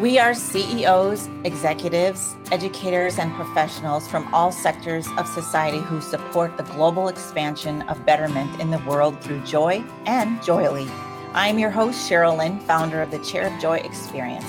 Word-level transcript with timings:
We 0.00 0.18
are 0.18 0.32
CEOs, 0.32 1.28
executives, 1.44 2.34
educators, 2.50 3.18
and 3.18 3.30
professionals 3.34 4.08
from 4.08 4.32
all 4.32 4.50
sectors 4.50 5.06
of 5.18 5.28
society 5.28 5.80
who 5.80 6.00
support 6.00 6.56
the 6.56 6.62
global 6.62 7.08
expansion 7.08 7.82
of 7.82 8.06
betterment 8.06 8.58
in 8.58 8.70
the 8.70 8.78
world 8.78 9.20
through 9.20 9.44
joy 9.44 9.84
and 10.06 10.40
JOYELY. 10.40 10.88
I'm 11.34 11.58
your 11.58 11.68
host, 11.68 12.10
Sheryl 12.10 12.38
Lynn, 12.38 12.58
founder 12.60 13.02
of 13.02 13.10
the 13.10 13.18
Chair 13.18 13.54
of 13.54 13.60
Joy 13.60 13.76
Experience. 13.78 14.46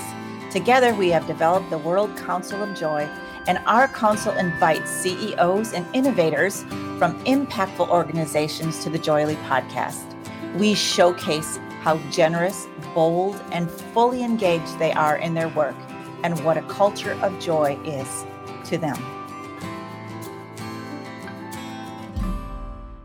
Together, 0.50 0.94
we 0.94 1.10
have 1.10 1.26
developed 1.26 1.68
the 1.68 1.78
World 1.78 2.16
Council 2.16 2.62
of 2.62 2.74
Joy, 2.74 3.06
and 3.46 3.58
our 3.66 3.86
council 3.88 4.32
invites 4.32 4.90
CEOs 4.90 5.74
and 5.74 5.84
innovators 5.94 6.62
from 6.98 7.22
impactful 7.26 7.86
organizations 7.90 8.82
to 8.82 8.88
the 8.88 8.98
JOYELY 8.98 9.36
podcast. 9.46 10.10
We 10.54 10.74
showcase 10.74 11.58
how 11.84 11.98
generous, 12.10 12.66
bold, 12.94 13.38
and 13.52 13.70
fully 13.70 14.24
engaged 14.24 14.78
they 14.78 14.90
are 14.92 15.18
in 15.18 15.34
their 15.34 15.50
work 15.50 15.76
and 16.22 16.42
what 16.42 16.56
a 16.56 16.62
culture 16.62 17.12
of 17.20 17.38
joy 17.38 17.78
is 17.84 18.24
to 18.64 18.78
them. 18.78 18.96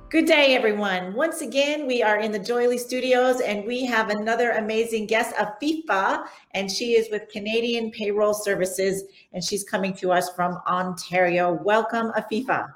Good 0.07 0.27
day, 0.27 0.55
everyone. 0.55 1.13
Once 1.13 1.41
again, 1.41 1.87
we 1.87 2.01
are 2.01 2.19
in 2.19 2.31
the 2.31 2.39
JOYELY 2.39 2.79
Studios 2.79 3.41
and 3.41 3.65
we 3.65 3.85
have 3.85 4.09
another 4.09 4.51
amazing 4.51 5.07
guest, 5.07 5.35
Afifa, 5.35 6.23
and 6.53 6.71
she 6.71 6.93
is 6.93 7.09
with 7.11 7.27
Canadian 7.27 7.91
Payroll 7.91 8.33
Services 8.33 9.03
and 9.33 9.43
she's 9.43 9.65
coming 9.65 9.93
to 9.95 10.13
us 10.13 10.29
from 10.33 10.57
Ontario. 10.65 11.51
Welcome, 11.51 12.13
Afifa. 12.13 12.73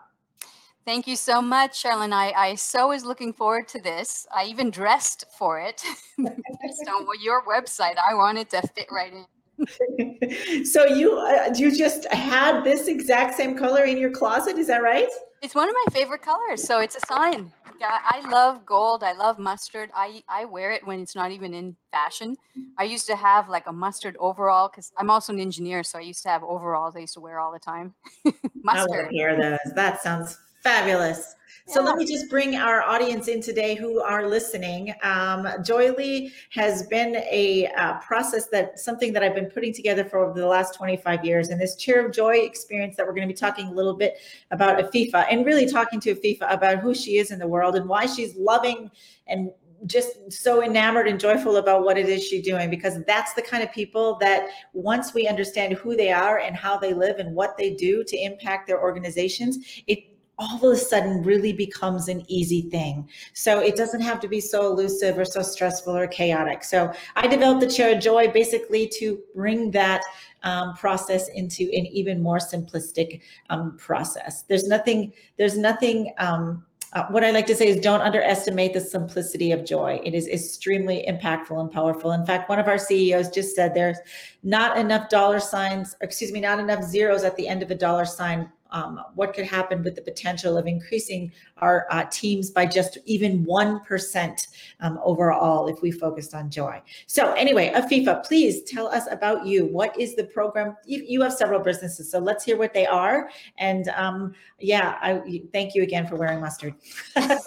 Thank 0.85 1.07
you 1.07 1.15
so 1.15 1.41
much, 1.41 1.81
Sheryl 1.81 1.99
Lynn. 1.99 2.11
I, 2.11 2.33
I 2.35 2.55
so 2.55 2.89
was 2.89 3.05
looking 3.05 3.31
forward 3.31 3.69
to 3.69 3.81
this. 3.81 4.27
I 4.35 4.45
even 4.45 4.69
dressed 4.69 5.25
for 5.37 5.59
it 5.59 5.81
based 6.17 6.89
on 6.89 7.05
your 7.21 7.43
website. 7.45 7.95
I 7.97 8.13
wanted 8.13 8.49
to 8.49 8.61
fit 8.75 8.87
right 8.91 9.13
in. 9.13 9.25
so 10.65 10.85
you 10.85 11.13
uh, 11.17 11.53
you 11.55 11.75
just 11.75 12.05
had 12.11 12.63
this 12.63 12.87
exact 12.87 13.35
same 13.35 13.55
color 13.55 13.83
in 13.83 13.97
your 13.97 14.11
closet, 14.11 14.57
is 14.57 14.67
that 14.67 14.81
right? 14.81 15.07
It's 15.41 15.55
one 15.55 15.69
of 15.69 15.75
my 15.85 15.93
favorite 15.93 16.21
colors, 16.21 16.63
so 16.63 16.79
it's 16.79 16.95
a 16.95 17.05
sign. 17.07 17.51
Yeah, 17.79 17.99
I 18.03 18.27
love 18.29 18.65
gold. 18.65 19.03
I 19.03 19.13
love 19.13 19.39
mustard. 19.39 19.89
I 19.95 20.23
I 20.27 20.45
wear 20.45 20.71
it 20.71 20.85
when 20.85 20.99
it's 20.99 21.15
not 21.15 21.31
even 21.31 21.53
in 21.53 21.77
fashion. 21.91 22.35
I 22.77 22.83
used 22.83 23.07
to 23.07 23.15
have 23.15 23.47
like 23.47 23.67
a 23.67 23.73
mustard 23.73 24.17
overall 24.19 24.69
because 24.69 24.91
I'm 24.97 25.09
also 25.09 25.31
an 25.31 25.39
engineer, 25.39 25.83
so 25.83 25.97
I 25.97 26.01
used 26.01 26.23
to 26.23 26.29
have 26.29 26.43
overalls 26.43 26.95
I 26.97 26.99
used 26.99 27.13
to 27.13 27.21
wear 27.21 27.39
all 27.39 27.53
the 27.53 27.59
time. 27.59 27.93
mustard. 28.25 28.41
I 28.65 28.85
want 28.85 29.09
to 29.09 29.15
hear 29.15 29.39
those. 29.39 29.73
That 29.75 30.01
sounds 30.01 30.39
Fabulous. 30.63 31.35
So 31.65 31.79
yeah. 31.79 31.87
let 31.87 31.97
me 31.97 32.05
just 32.05 32.29
bring 32.29 32.55
our 32.55 32.81
audience 32.81 33.29
in 33.29 33.41
today 33.41 33.75
who 33.75 34.01
are 34.01 34.27
listening. 34.27 34.93
Um, 35.01 35.45
JOYELY 35.63 36.31
has 36.49 36.87
been 36.87 37.15
a 37.15 37.67
uh, 37.77 37.99
process 37.99 38.47
that 38.47 38.79
something 38.79 39.13
that 39.13 39.23
I've 39.23 39.35
been 39.35 39.49
putting 39.49 39.73
together 39.73 40.03
for 40.03 40.19
over 40.19 40.37
the 40.37 40.47
last 40.47 40.75
25 40.75 41.23
years. 41.23 41.49
And 41.49 41.61
this 41.61 41.77
Chair 41.77 42.05
of 42.05 42.11
Joy 42.11 42.39
experience 42.39 42.97
that 42.97 43.05
we're 43.05 43.13
going 43.13 43.27
to 43.27 43.33
be 43.33 43.37
talking 43.37 43.67
a 43.67 43.71
little 43.71 43.93
bit 43.93 44.17
about 44.51 44.77
Afifa 44.77 45.25
and 45.29 45.45
really 45.45 45.65
talking 45.65 46.01
to 46.01 46.15
Afifa 46.15 46.51
about 46.51 46.79
who 46.79 46.93
she 46.93 47.17
is 47.17 47.31
in 47.31 47.39
the 47.39 47.47
world 47.47 47.75
and 47.75 47.87
why 47.87 48.07
she's 48.07 48.35
loving 48.35 48.91
and 49.27 49.49
just 49.85 50.31
so 50.31 50.63
enamored 50.63 51.07
and 51.07 51.19
joyful 51.19 51.57
about 51.57 51.83
what 51.83 51.97
it 51.97 52.07
is 52.07 52.23
she's 52.23 52.45
doing 52.45 52.69
because 52.69 53.03
that's 53.05 53.33
the 53.33 53.41
kind 53.41 53.61
of 53.61 53.71
people 53.73 54.17
that 54.19 54.47
once 54.71 55.13
we 55.13 55.27
understand 55.27 55.73
who 55.73 55.95
they 55.95 56.11
are 56.11 56.39
and 56.39 56.55
how 56.55 56.77
they 56.77 56.93
live 56.93 57.19
and 57.19 57.35
what 57.35 57.57
they 57.57 57.73
do 57.73 58.03
to 58.03 58.17
impact 58.17 58.67
their 58.67 58.81
organizations, 58.81 59.83
it 59.87 60.12
all 60.39 60.57
of 60.57 60.63
a 60.63 60.75
sudden 60.75 61.21
really 61.21 61.53
becomes 61.53 62.07
an 62.07 62.23
easy 62.27 62.63
thing. 62.63 63.07
So 63.33 63.59
it 63.59 63.75
doesn't 63.75 64.01
have 64.01 64.19
to 64.21 64.27
be 64.27 64.39
so 64.39 64.65
elusive 64.65 65.17
or 65.17 65.25
so 65.25 65.41
stressful 65.41 65.95
or 65.95 66.07
chaotic. 66.07 66.63
So 66.63 66.91
I 67.15 67.27
developed 67.27 67.61
the 67.61 67.71
chair 67.71 67.95
of 67.95 68.01
joy 68.01 68.31
basically 68.31 68.87
to 68.99 69.19
bring 69.35 69.71
that 69.71 70.01
um, 70.43 70.73
process 70.73 71.29
into 71.29 71.63
an 71.63 71.85
even 71.85 72.21
more 72.21 72.39
simplistic 72.39 73.21
um, 73.49 73.77
process. 73.77 74.43
There's 74.43 74.67
nothing, 74.67 75.13
there's 75.37 75.57
nothing, 75.57 76.13
um, 76.17 76.65
uh, 76.93 77.05
what 77.07 77.23
I 77.23 77.31
like 77.31 77.47
to 77.47 77.55
say 77.55 77.69
is 77.69 77.79
don't 77.79 78.01
underestimate 78.01 78.73
the 78.73 78.81
simplicity 78.81 79.51
of 79.51 79.65
joy. 79.65 79.99
It 80.03 80.13
is 80.13 80.27
extremely 80.27 81.03
impactful 81.07 81.59
and 81.59 81.71
powerful. 81.71 82.11
In 82.11 82.23
fact, 82.23 82.49
one 82.49 82.59
of 82.59 82.67
our 82.67 82.77
CEOs 82.77 83.29
just 83.29 83.55
said 83.55 83.73
there's 83.73 83.97
not 84.43 84.77
enough 84.77 85.09
dollar 85.09 85.39
signs, 85.39 85.95
excuse 86.01 86.31
me, 86.31 86.39
not 86.39 86.59
enough 86.59 86.83
zeros 86.83 87.23
at 87.23 87.35
the 87.35 87.47
end 87.47 87.63
of 87.63 87.71
a 87.71 87.75
dollar 87.75 88.05
sign 88.05 88.47
um, 88.73 88.99
what 89.15 89.33
could 89.33 89.45
happen 89.45 89.83
with 89.83 89.95
the 89.95 90.01
potential 90.01 90.57
of 90.57 90.67
increasing 90.67 91.31
our 91.59 91.87
uh, 91.91 92.03
teams 92.11 92.49
by 92.49 92.65
just 92.65 92.97
even 93.05 93.45
1% 93.45 94.47
um, 94.81 94.99
overall 95.03 95.67
if 95.67 95.81
we 95.81 95.91
focused 95.91 96.33
on 96.33 96.49
joy. 96.49 96.81
So, 97.07 97.31
anyway, 97.33 97.71
Afifa, 97.73 98.25
please 98.25 98.63
tell 98.63 98.87
us 98.87 99.07
about 99.09 99.45
you. 99.45 99.67
What 99.67 99.97
is 99.99 100.15
the 100.15 100.25
program? 100.25 100.75
You, 100.85 101.21
have 101.21 101.33
several 101.33 101.61
businesses, 101.61 102.11
so 102.11 102.19
let's 102.19 102.43
hear 102.43 102.57
what 102.57 102.73
they 102.73 102.85
are. 102.85 103.29
And 103.59 103.87
um, 103.89 104.33
yeah, 104.59 104.97
I 105.01 105.21
thank 105.53 105.75
you 105.75 105.83
again 105.83 106.07
for 106.07 106.15
wearing 106.15 106.41
mustard. 106.41 106.73
I, 107.15 107.45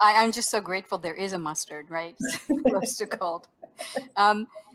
am 0.00 0.32
just 0.32 0.50
so 0.50 0.60
grateful 0.60 0.98
there 0.98 1.14
is 1.14 1.32
a 1.32 1.38
mustard, 1.38 1.90
right? 1.90 2.16
Roast 2.70 2.98
to 2.98 3.06
cold. 3.06 3.48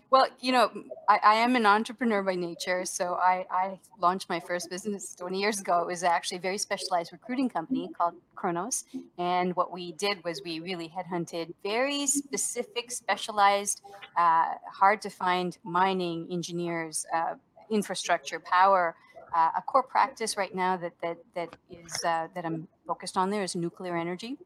Well, 0.09 0.27
you 0.39 0.53
know, 0.53 0.71
I, 1.09 1.19
I 1.21 1.33
am 1.35 1.57
an 1.57 1.65
entrepreneur 1.65 2.23
by 2.23 2.35
nature. 2.35 2.85
So 2.85 3.15
I, 3.15 3.45
I 3.51 3.79
launched 3.99 4.29
my 4.29 4.39
first 4.39 4.69
business 4.69 5.13
20 5.15 5.37
years 5.39 5.59
ago. 5.59 5.81
It 5.81 5.87
was 5.87 6.03
actually 6.03 6.37
a 6.37 6.41
very 6.41 6.57
specialized 6.57 7.11
recruiting 7.11 7.49
company 7.49 7.89
called 7.89 8.13
Cronos. 8.33 8.85
And 9.17 9.53
what 9.55 9.71
we 9.71 9.91
did 9.91 10.23
was 10.23 10.41
we 10.45 10.61
really 10.61 10.89
headhunted 10.89 11.53
very 11.61 12.07
specific, 12.07 12.91
specialized, 12.91 13.81
uh, 14.15 14.53
hard 14.71 15.01
to 15.01 15.09
find 15.09 15.57
mining 15.63 16.27
engineers, 16.31 17.05
uh, 17.13 17.35
infrastructure, 17.69 18.39
power. 18.39 18.95
Uh, 19.35 19.49
a 19.57 19.61
core 19.61 19.83
practice 19.83 20.37
right 20.37 20.55
now 20.55 20.77
that 20.77 20.93
that 21.01 21.17
that 21.35 21.53
is 21.69 22.01
uh, 22.05 22.27
that 22.33 22.45
I'm 22.45 22.69
focused 22.87 23.17
on 23.17 23.29
there 23.29 23.43
is 23.43 23.57
nuclear 23.57 23.97
energy. 23.97 24.37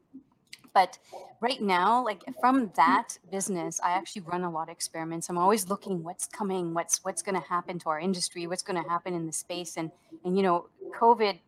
But 0.74 0.98
right 1.40 1.60
now, 1.60 2.02
like 2.04 2.22
from 2.40 2.72
that 2.76 3.18
business, 3.30 3.80
I 3.82 3.90
actually 3.90 4.22
run 4.22 4.42
a 4.42 4.50
lot 4.50 4.68
of 4.68 4.72
experiments. 4.72 5.28
I'm 5.28 5.38
always 5.38 5.68
looking 5.68 6.02
what's 6.02 6.26
coming, 6.26 6.74
what's 6.74 7.04
what's 7.04 7.22
going 7.22 7.34
to 7.34 7.46
happen 7.46 7.78
to 7.80 7.88
our 7.90 8.00
industry, 8.00 8.46
what's 8.46 8.62
going 8.62 8.82
to 8.82 8.88
happen 8.88 9.14
in 9.14 9.26
the 9.26 9.32
space, 9.32 9.76
and 9.76 9.90
and 10.24 10.36
you 10.36 10.42
know, 10.42 10.68
COVID 10.98 11.38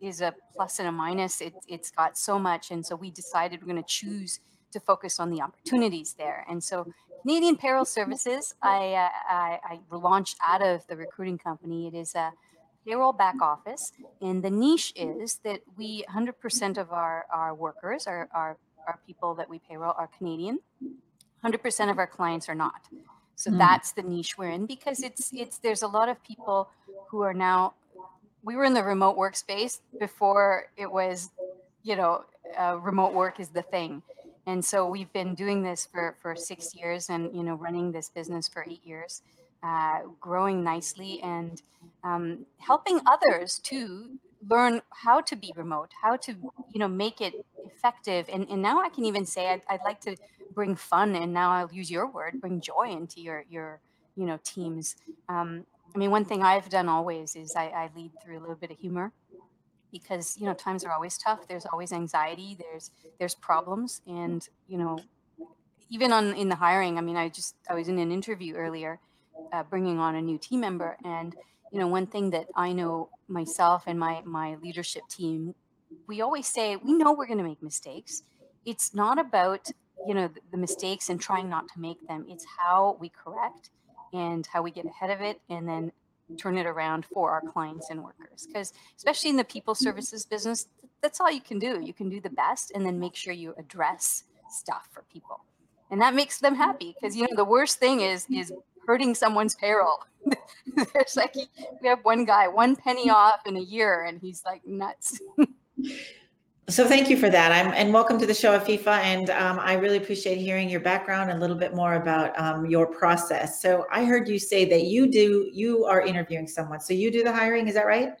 is 0.00 0.20
a 0.20 0.34
plus 0.54 0.78
and 0.78 0.88
a 0.88 0.92
minus. 0.92 1.40
It, 1.40 1.54
it's 1.68 1.90
got 1.90 2.18
so 2.18 2.38
much, 2.38 2.70
and 2.70 2.84
so 2.84 2.96
we 2.96 3.10
decided 3.10 3.60
we're 3.60 3.72
going 3.72 3.82
to 3.82 3.88
choose 3.88 4.40
to 4.72 4.80
focus 4.80 5.20
on 5.20 5.30
the 5.30 5.40
opportunities 5.40 6.14
there. 6.14 6.44
And 6.48 6.62
so 6.62 6.92
Canadian 7.22 7.56
Payroll 7.56 7.84
Services, 7.84 8.54
I, 8.62 8.92
uh, 8.94 9.08
I, 9.28 9.58
I 9.64 9.96
launched 9.96 10.36
out 10.44 10.62
of 10.62 10.86
the 10.86 10.96
recruiting 10.96 11.38
company. 11.38 11.86
It 11.86 11.94
is 11.94 12.14
a 12.14 12.32
payroll 12.86 13.12
back 13.12 13.40
office. 13.40 13.92
And 14.20 14.42
the 14.42 14.50
niche 14.50 14.92
is 14.96 15.40
that 15.44 15.60
we 15.76 16.04
100% 16.04 16.78
of 16.78 16.92
our, 16.92 17.26
our 17.32 17.54
workers, 17.54 18.06
our, 18.06 18.28
our, 18.34 18.56
our 18.86 18.98
people 19.06 19.34
that 19.34 19.48
we 19.48 19.58
payroll 19.58 19.94
are 19.96 20.08
Canadian. 20.16 20.60
100% 21.44 21.90
of 21.90 21.98
our 21.98 22.06
clients 22.06 22.48
are 22.48 22.54
not. 22.54 22.82
So 23.36 23.50
mm. 23.50 23.58
that's 23.58 23.92
the 23.92 24.02
niche 24.02 24.36
we're 24.38 24.50
in 24.50 24.66
because 24.66 25.02
it's 25.02 25.30
it's 25.32 25.58
there's 25.58 25.82
a 25.82 25.86
lot 25.86 26.08
of 26.08 26.22
people 26.24 26.70
who 27.08 27.20
are 27.20 27.34
now 27.34 27.74
we 28.42 28.56
were 28.56 28.64
in 28.64 28.74
the 28.74 28.82
remote 28.82 29.16
workspace 29.16 29.80
before 30.00 30.66
it 30.76 30.90
was 30.90 31.30
you 31.82 31.96
know 31.96 32.24
uh, 32.58 32.78
remote 32.80 33.12
work 33.12 33.38
is 33.38 33.48
the 33.48 33.62
thing 33.62 34.02
and 34.46 34.64
so 34.64 34.86
we've 34.86 35.12
been 35.12 35.34
doing 35.34 35.62
this 35.62 35.86
for 35.92 36.16
for 36.22 36.34
six 36.34 36.74
years 36.74 37.10
and 37.10 37.34
you 37.36 37.42
know 37.42 37.54
running 37.54 37.92
this 37.92 38.08
business 38.08 38.48
for 38.48 38.64
eight 38.68 38.84
years 38.84 39.22
uh, 39.62 40.00
growing 40.20 40.64
nicely 40.64 41.20
and 41.22 41.62
um, 42.06 42.46
helping 42.58 43.00
others 43.06 43.58
to 43.64 44.18
learn 44.48 44.80
how 44.90 45.20
to 45.20 45.34
be 45.34 45.52
remote, 45.56 45.90
how 46.02 46.16
to 46.16 46.32
you 46.72 46.78
know 46.78 46.88
make 46.88 47.20
it 47.20 47.34
effective. 47.64 48.26
And, 48.32 48.48
and 48.48 48.62
now 48.62 48.80
I 48.80 48.88
can 48.88 49.04
even 49.04 49.26
say 49.26 49.48
I'd, 49.48 49.62
I'd 49.68 49.84
like 49.84 50.00
to 50.02 50.16
bring 50.54 50.76
fun, 50.76 51.16
and 51.16 51.32
now 51.32 51.50
I'll 51.50 51.72
use 51.72 51.90
your 51.90 52.06
word, 52.06 52.40
bring 52.40 52.60
joy 52.60 52.90
into 52.90 53.20
your 53.20 53.44
your 53.50 53.80
you 54.16 54.26
know 54.26 54.38
teams. 54.44 54.96
Um, 55.28 55.66
I 55.94 55.98
mean, 55.98 56.10
one 56.10 56.24
thing 56.24 56.42
I've 56.42 56.68
done 56.68 56.88
always 56.88 57.34
is 57.34 57.54
I, 57.56 57.66
I 57.68 57.90
lead 57.96 58.12
through 58.22 58.38
a 58.38 58.40
little 58.40 58.54
bit 58.54 58.70
of 58.70 58.78
humor 58.78 59.12
because 59.90 60.36
you 60.38 60.46
know 60.46 60.54
times 60.54 60.84
are 60.84 60.92
always 60.92 61.18
tough. 61.18 61.48
There's 61.48 61.66
always 61.66 61.92
anxiety. 61.92 62.56
There's 62.58 62.92
there's 63.18 63.34
problems, 63.34 64.00
and 64.06 64.48
you 64.68 64.78
know 64.78 64.98
even 65.90 66.12
on 66.12 66.34
in 66.34 66.48
the 66.50 66.56
hiring. 66.56 66.98
I 66.98 67.00
mean, 67.00 67.16
I 67.16 67.28
just 67.28 67.56
I 67.68 67.74
was 67.74 67.88
in 67.88 67.98
an 67.98 68.12
interview 68.12 68.54
earlier 68.54 69.00
uh, 69.52 69.62
bringing 69.62 69.98
on 69.98 70.14
a 70.14 70.22
new 70.22 70.38
team 70.38 70.60
member. 70.60 70.96
And 71.04 71.34
you 71.76 71.82
know, 71.82 71.88
one 71.88 72.06
thing 72.06 72.30
that 72.30 72.46
I 72.54 72.72
know 72.72 73.10
myself 73.28 73.84
and 73.86 74.00
my 74.00 74.22
my 74.24 74.56
leadership 74.62 75.02
team, 75.10 75.54
we 76.06 76.22
always 76.22 76.46
say 76.46 76.76
we 76.76 76.94
know 76.94 77.12
we're 77.12 77.26
going 77.26 77.36
to 77.36 77.44
make 77.44 77.62
mistakes. 77.62 78.22
It's 78.64 78.94
not 78.94 79.18
about 79.18 79.68
you 80.06 80.14
know 80.14 80.28
the, 80.28 80.40
the 80.52 80.56
mistakes 80.56 81.10
and 81.10 81.20
trying 81.20 81.50
not 81.50 81.68
to 81.74 81.78
make 81.78 81.98
them. 82.08 82.24
It's 82.30 82.46
how 82.58 82.96
we 82.98 83.10
correct 83.10 83.68
and 84.14 84.46
how 84.46 84.62
we 84.62 84.70
get 84.70 84.86
ahead 84.86 85.10
of 85.10 85.20
it, 85.20 85.38
and 85.50 85.68
then 85.68 85.92
turn 86.38 86.56
it 86.56 86.64
around 86.64 87.04
for 87.04 87.30
our 87.30 87.42
clients 87.42 87.90
and 87.90 88.02
workers. 88.02 88.46
Because 88.46 88.72
especially 88.96 89.28
in 89.28 89.36
the 89.36 89.44
people 89.44 89.74
mm-hmm. 89.74 89.84
services 89.84 90.24
business, 90.24 90.68
that's 91.02 91.20
all 91.20 91.30
you 91.30 91.42
can 91.42 91.58
do. 91.58 91.82
You 91.82 91.92
can 91.92 92.08
do 92.08 92.22
the 92.22 92.30
best, 92.30 92.72
and 92.74 92.86
then 92.86 92.98
make 92.98 93.14
sure 93.14 93.34
you 93.34 93.54
address 93.58 94.24
stuff 94.48 94.88
for 94.90 95.04
people 95.12 95.40
and 95.90 96.00
that 96.00 96.14
makes 96.14 96.38
them 96.38 96.54
mm-hmm. 96.54 96.62
happy 96.62 96.96
because 96.98 97.16
you 97.16 97.22
know 97.22 97.36
the 97.36 97.44
worst 97.44 97.78
thing 97.78 98.00
is 98.00 98.26
is 98.30 98.50
hurting 98.86 99.14
someone's 99.14 99.54
payroll. 99.54 99.98
There's 100.92 101.16
like 101.16 101.34
we 101.34 101.88
have 101.88 102.04
one 102.04 102.24
guy, 102.24 102.48
one 102.48 102.76
penny 102.76 103.10
off 103.10 103.40
in 103.46 103.56
a 103.56 103.60
year, 103.60 104.04
and 104.04 104.20
he's 104.20 104.42
like 104.44 104.66
nuts. 104.66 105.20
So 106.68 106.84
thank 106.84 107.08
you 107.08 107.16
for 107.16 107.30
that. 107.30 107.52
I'm, 107.52 107.72
and 107.74 107.94
welcome 107.94 108.18
to 108.18 108.26
the 108.26 108.34
show, 108.34 108.58
Afifa. 108.58 108.98
And 108.98 109.30
um, 109.30 109.60
I 109.60 109.74
really 109.74 109.98
appreciate 109.98 110.38
hearing 110.38 110.68
your 110.68 110.80
background 110.80 111.30
and 111.30 111.38
a 111.38 111.40
little 111.40 111.56
bit 111.56 111.76
more 111.76 111.94
about 111.94 112.36
um, 112.40 112.66
your 112.66 112.88
process. 112.88 113.62
So 113.62 113.86
I 113.92 114.04
heard 114.04 114.28
you 114.28 114.40
say 114.40 114.64
that 114.64 114.82
you 114.82 115.06
do, 115.06 115.48
you 115.52 115.84
are 115.84 116.00
interviewing 116.00 116.48
someone. 116.48 116.80
So 116.80 116.92
you 116.92 117.12
do 117.12 117.22
the 117.22 117.32
hiring, 117.32 117.68
is 117.68 117.74
that 117.74 117.86
right? 117.86 118.14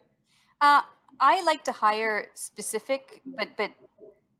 Uh, 0.60 0.82
I 1.18 1.42
like 1.42 1.64
to 1.64 1.72
hire 1.72 2.28
specific, 2.34 3.20
but 3.24 3.48
but 3.56 3.72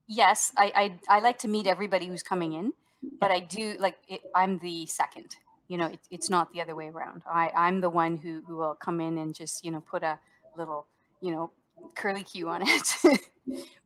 yes, 0.06 0.52
I, 0.56 0.72
I 1.08 1.16
I 1.16 1.20
like 1.20 1.38
to 1.38 1.48
meet 1.48 1.66
everybody 1.66 2.06
who's 2.06 2.22
coming 2.22 2.52
in, 2.52 2.72
but 3.20 3.30
I 3.30 3.40
do 3.40 3.76
like 3.80 3.96
it, 4.08 4.20
I'm 4.34 4.58
the 4.58 4.86
second. 4.86 5.36
You 5.68 5.78
know, 5.78 5.86
it, 5.86 6.00
it's 6.10 6.30
not 6.30 6.52
the 6.52 6.60
other 6.60 6.74
way 6.74 6.88
around. 6.88 7.22
I 7.30 7.50
I'm 7.56 7.80
the 7.80 7.90
one 7.90 8.16
who 8.16 8.42
who 8.46 8.56
will 8.56 8.74
come 8.74 9.00
in 9.00 9.18
and 9.18 9.34
just 9.34 9.64
you 9.64 9.70
know 9.70 9.80
put 9.80 10.02
a 10.02 10.18
little 10.56 10.86
you 11.20 11.32
know 11.32 11.50
curly 11.94 12.22
Q 12.22 12.48
on 12.48 12.62
it. 12.62 12.96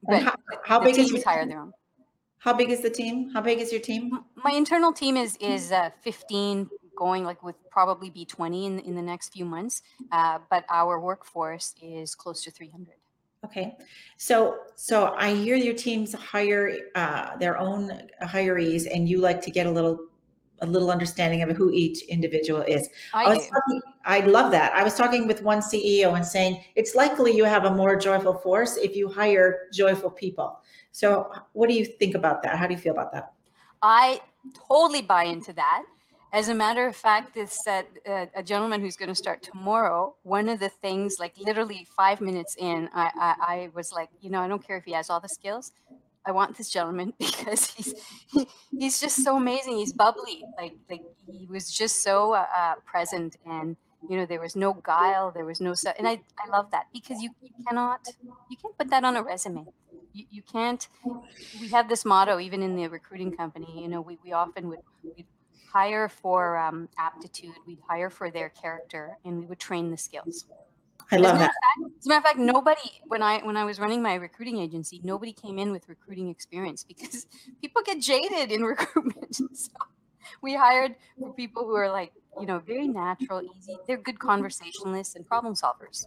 but 0.03 0.23
how, 0.23 0.35
how 0.65 0.81
big 0.81 0.91
is 0.91 1.09
teams 1.09 1.13
your, 1.13 1.25
hire 1.25 1.47
their 1.47 1.61
own. 1.61 1.73
how 2.39 2.53
big 2.53 2.71
is 2.71 2.81
the 2.83 2.91
team? 2.91 3.31
How 3.33 3.41
big 3.41 3.61
is 3.61 3.73
your 3.73 3.81
team? 3.81 4.21
My 4.45 4.53
internal 4.53 4.93
team 4.93 5.17
is 5.17 5.37
is 5.41 5.73
uh, 5.73 5.91
15, 6.03 6.69
going 6.97 7.25
like 7.25 7.43
with 7.43 7.57
probably 7.71 8.11
be 8.11 8.25
20 8.25 8.67
in 8.67 8.79
in 8.81 8.95
the 8.95 9.03
next 9.03 9.33
few 9.33 9.45
months. 9.45 9.83
Uh, 10.13 10.39
but 10.51 10.65
our 10.69 11.01
workforce 11.01 11.75
is 11.83 12.15
close 12.15 12.43
to 12.45 12.51
300. 12.51 12.95
Okay, 13.43 13.75
so 14.19 14.59
so 14.77 15.15
I 15.17 15.35
hear 15.35 15.57
your 15.57 15.73
teams 15.73 16.13
hire 16.13 16.77
uh, 16.95 17.39
their 17.39 17.57
own 17.57 18.03
hirees, 18.23 18.87
and 18.93 19.09
you 19.09 19.19
like 19.19 19.41
to 19.43 19.51
get 19.51 19.67
a 19.67 19.71
little 19.71 19.99
a 20.63 20.67
little 20.67 20.91
understanding 20.91 21.43
of 21.43 21.57
who 21.57 21.71
each 21.73 22.03
individual 22.03 22.63
is. 22.63 22.89
I, 23.15 23.25
I 23.25 23.37
talking, 23.37 23.83
I 24.05 24.21
love 24.21 24.51
that. 24.53 24.73
I 24.75 24.83
was 24.83 24.95
talking 24.95 25.27
with 25.27 25.43
one 25.43 25.61
CEO 25.61 26.15
and 26.17 26.25
saying 26.25 26.63
it's 26.75 26.95
likely 26.95 27.35
you 27.37 27.45
have 27.45 27.65
a 27.65 27.75
more 27.75 27.97
joyful 27.97 28.35
force 28.35 28.77
if 28.77 28.97
you 28.97 29.09
hire 29.09 29.69
joyful 29.73 30.11
people. 30.11 30.61
So, 30.93 31.33
what 31.53 31.69
do 31.69 31.75
you 31.75 31.85
think 31.85 32.15
about 32.15 32.43
that? 32.43 32.57
How 32.57 32.67
do 32.67 32.75
you 32.75 32.81
feel 32.81 32.93
about 32.93 33.13
that? 33.13 33.33
I 33.83 34.21
totally 34.69 35.03
buy 35.03 35.25
into 35.25 35.53
that. 35.55 35.85
As 36.33 36.49
a 36.49 36.55
matter 36.55 36.87
of 36.87 36.95
fact, 36.95 37.35
this 37.35 37.59
uh, 37.67 37.83
uh, 38.09 38.27
a 38.37 38.43
gentleman 38.43 38.81
who's 38.81 38.97
going 38.97 39.09
to 39.09 39.15
start 39.17 39.43
tomorrow. 39.43 40.15
One 40.23 40.49
of 40.49 40.61
the 40.61 40.69
things, 40.69 41.17
like 41.19 41.37
literally 41.39 41.87
five 41.97 42.21
minutes 42.21 42.55
in, 42.57 42.89
I, 42.95 43.11
I 43.17 43.55
I 43.55 43.69
was 43.75 43.93
like, 43.93 44.11
you 44.21 44.31
know, 44.31 44.41
I 44.41 44.47
don't 44.47 44.65
care 44.65 44.77
if 44.77 44.85
he 44.85 44.93
has 44.93 45.11
all 45.11 45.19
the 45.21 45.29
skills. 45.29 45.73
I 46.27 46.33
want 46.33 46.57
this 46.57 46.71
gentleman 46.71 47.15
because 47.19 47.67
he's 47.73 47.95
he, 48.33 48.47
he's 48.79 49.01
just 49.01 49.25
so 49.25 49.37
amazing. 49.37 49.77
He's 49.77 49.93
bubbly, 49.93 50.45
like 50.57 50.75
like 50.89 51.03
he 51.31 51.47
was 51.47 51.71
just 51.71 52.03
so 52.03 52.33
uh, 52.35 52.47
uh, 52.57 52.75
present, 52.85 53.37
and 53.47 53.77
you 54.09 54.17
know 54.17 54.27
there 54.27 54.41
was 54.41 54.57
no 54.57 54.75
guile, 54.75 55.31
there 55.31 55.45
was 55.45 55.61
no, 55.61 55.75
and 55.99 56.07
I 56.09 56.21
I 56.45 56.49
love 56.51 56.71
that 56.73 56.87
because 56.93 57.23
you, 57.23 57.31
you 57.43 57.51
cannot 57.67 58.07
you 58.51 58.57
can't 58.57 58.77
put 58.77 58.91
that 58.91 59.05
on 59.05 59.17
a 59.17 59.23
resume. 59.23 59.67
You, 60.13 60.25
you 60.31 60.43
can't. 60.43 60.87
We 61.61 61.69
have 61.69 61.89
this 61.89 62.05
motto 62.05 62.41
even 62.41 62.63
in 62.63 62.77
the 62.77 62.89
recruiting 62.89 63.37
company. 63.37 63.81
You 63.83 63.89
know, 63.89 64.01
we, 64.01 64.19
we 64.25 64.33
often 64.33 64.69
would 64.69 64.81
we'd 65.05 65.27
hire 65.73 66.09
for 66.09 66.59
um, 66.59 66.89
aptitude, 66.99 67.55
we'd 67.67 67.79
hire 67.89 68.11
for 68.11 68.31
their 68.31 68.49
character, 68.49 69.17
and 69.25 69.39
we 69.39 69.47
would 69.47 69.61
train 69.61 69.91
the 69.91 69.97
skills. 69.97 70.47
I 71.13 71.17
As 71.17 71.21
a 71.21 71.23
love 71.23 71.35
matter 71.35 71.39
that. 71.39 71.51
of 71.51 71.53
fact, 71.55 71.99
as 71.99 72.07
a 72.07 72.09
matter 72.09 72.19
of 72.19 72.25
fact, 72.25 72.39
nobody 72.39 72.91
when 73.07 73.23
I 73.23 73.39
when 73.45 73.57
I 73.57 73.65
was 73.65 73.79
running 73.81 74.03
my 74.03 74.15
recruiting 74.15 74.59
agency, 74.59 75.01
nobody 75.05 75.33
came 75.33 75.59
in 75.59 75.73
with 75.73 75.89
recruiting 75.89 76.29
experience 76.29 76.85
because 76.85 77.27
people 77.61 77.83
get 77.85 78.01
jaded 78.01 78.53
in 78.53 78.63
recruitment. 78.75 79.35
So 79.37 79.71
we 80.43 80.55
hired 80.55 80.97
for 81.19 81.33
people 81.33 81.65
who 81.65 81.75
are 81.75 81.91
like, 81.91 82.13
you 82.39 82.47
know, 82.47 82.59
very 82.61 82.89
natural, 82.89 83.43
easy. 83.43 83.77
They're 83.87 83.97
good 83.97 84.19
conversationalists 84.19 85.17
and 85.17 85.27
problem 85.27 85.55
solvers. 85.55 86.07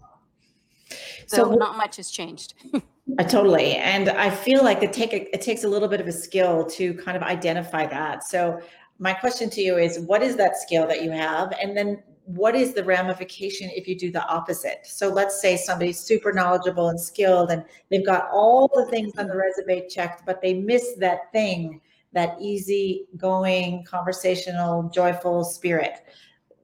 So, 1.27 1.45
So, 1.45 1.55
not 1.55 1.77
much 1.77 1.97
has 1.97 2.11
changed. 2.11 2.53
I 2.73 2.81
uh, 3.19 3.23
totally, 3.27 3.75
and 3.75 4.09
I 4.09 4.29
feel 4.29 4.63
like 4.63 4.83
it 4.83 4.93
take 4.93 5.13
a, 5.13 5.33
it 5.33 5.41
takes 5.41 5.63
a 5.63 5.67
little 5.67 5.87
bit 5.87 5.99
of 6.01 6.07
a 6.07 6.11
skill 6.11 6.65
to 6.71 6.93
kind 6.95 7.17
of 7.17 7.23
identify 7.23 7.85
that. 7.87 8.23
So, 8.23 8.61
my 8.99 9.13
question 9.13 9.49
to 9.51 9.61
you 9.61 9.77
is, 9.77 9.99
what 9.99 10.21
is 10.21 10.35
that 10.37 10.55
skill 10.57 10.87
that 10.87 11.03
you 11.03 11.11
have, 11.11 11.51
and 11.61 11.75
then 11.75 12.03
what 12.25 12.55
is 12.55 12.73
the 12.73 12.83
ramification 12.83 13.69
if 13.73 13.87
you 13.87 13.97
do 13.97 14.11
the 14.11 14.25
opposite? 14.27 14.85
So, 14.85 15.09
let's 15.09 15.41
say 15.41 15.57
somebody's 15.57 15.99
super 15.99 16.31
knowledgeable 16.31 16.89
and 16.89 16.99
skilled, 16.99 17.51
and 17.51 17.63
they've 17.89 18.05
got 18.05 18.29
all 18.31 18.69
the 18.73 18.85
things 18.85 19.13
on 19.17 19.27
the 19.27 19.35
resume 19.35 19.87
checked, 19.87 20.25
but 20.25 20.41
they 20.41 20.53
miss 20.53 20.93
that 20.99 21.31
thing, 21.31 21.81
that 22.13 22.35
easy 22.39 23.05
going, 23.17 23.83
conversational, 23.83 24.83
joyful 24.89 25.43
spirit. 25.43 26.05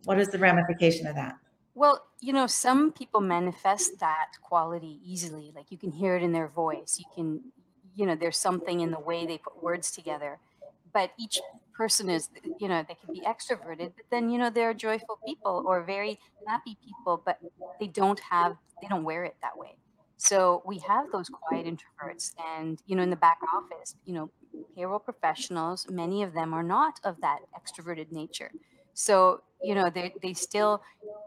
What 0.06 0.20
is 0.20 0.30
the 0.30 0.38
ramification 0.38 1.08
of 1.08 1.16
that? 1.16 1.36
Well, 1.76 2.08
you 2.20 2.34
know, 2.34 2.48
some 2.48 2.92
people 2.92 3.22
manifest 3.22 4.00
that 4.00 4.32
quality 4.42 5.00
easily. 5.06 5.52
Like 5.56 5.72
you 5.72 5.78
can 5.78 5.92
hear 5.92 6.16
it 6.16 6.24
in 6.24 6.32
their 6.32 6.48
voice. 6.48 6.98
You 7.00 7.06
can, 7.16 7.42
you 7.96 8.06
know, 8.06 8.16
there's 8.16 8.38
something 8.38 8.82
in 8.82 8.92
the 8.92 9.00
way 9.00 9.26
they 9.26 9.38
put 9.38 9.62
words 9.62 9.92
together. 9.92 10.40
But 10.94 11.12
each 11.18 11.40
person 11.80 12.10
is, 12.10 12.28
you 12.60 12.68
know, 12.68 12.84
they 12.90 12.98
can 13.02 13.14
be 13.14 13.22
extroverted, 13.34 13.90
but 13.96 14.08
then, 14.12 14.30
you 14.30 14.38
know, 14.38 14.50
they're 14.50 14.74
joyful 14.74 15.18
people 15.26 15.64
or 15.66 15.76
very 15.96 16.20
happy 16.46 16.78
people, 16.86 17.24
but 17.26 17.38
they 17.80 17.88
don't 17.88 18.20
have, 18.20 18.58
they 18.82 18.90
don't 18.90 19.06
wear 19.06 19.24
it 19.24 19.38
that 19.42 19.58
way. 19.58 19.74
So 20.18 20.62
we 20.66 20.80
have 20.80 21.06
those 21.14 21.30
quiet 21.30 21.66
introverts. 21.66 22.34
And, 22.54 22.82
you 22.86 22.98
know, 22.98 23.04
in 23.04 23.10
the 23.10 23.16
back 23.28 23.40
office, 23.58 23.96
you 24.06 24.14
know, 24.14 24.30
payroll 24.76 25.00
professionals, 25.00 25.88
many 25.90 26.22
of 26.22 26.34
them 26.34 26.54
are 26.54 26.68
not 26.78 27.00
of 27.06 27.16
that 27.22 27.40
extroverted 27.58 28.12
nature. 28.12 28.52
So, 28.94 29.42
you 29.64 29.74
know, 29.74 29.90
they, 29.90 30.14
they 30.22 30.34
still, 30.34 30.82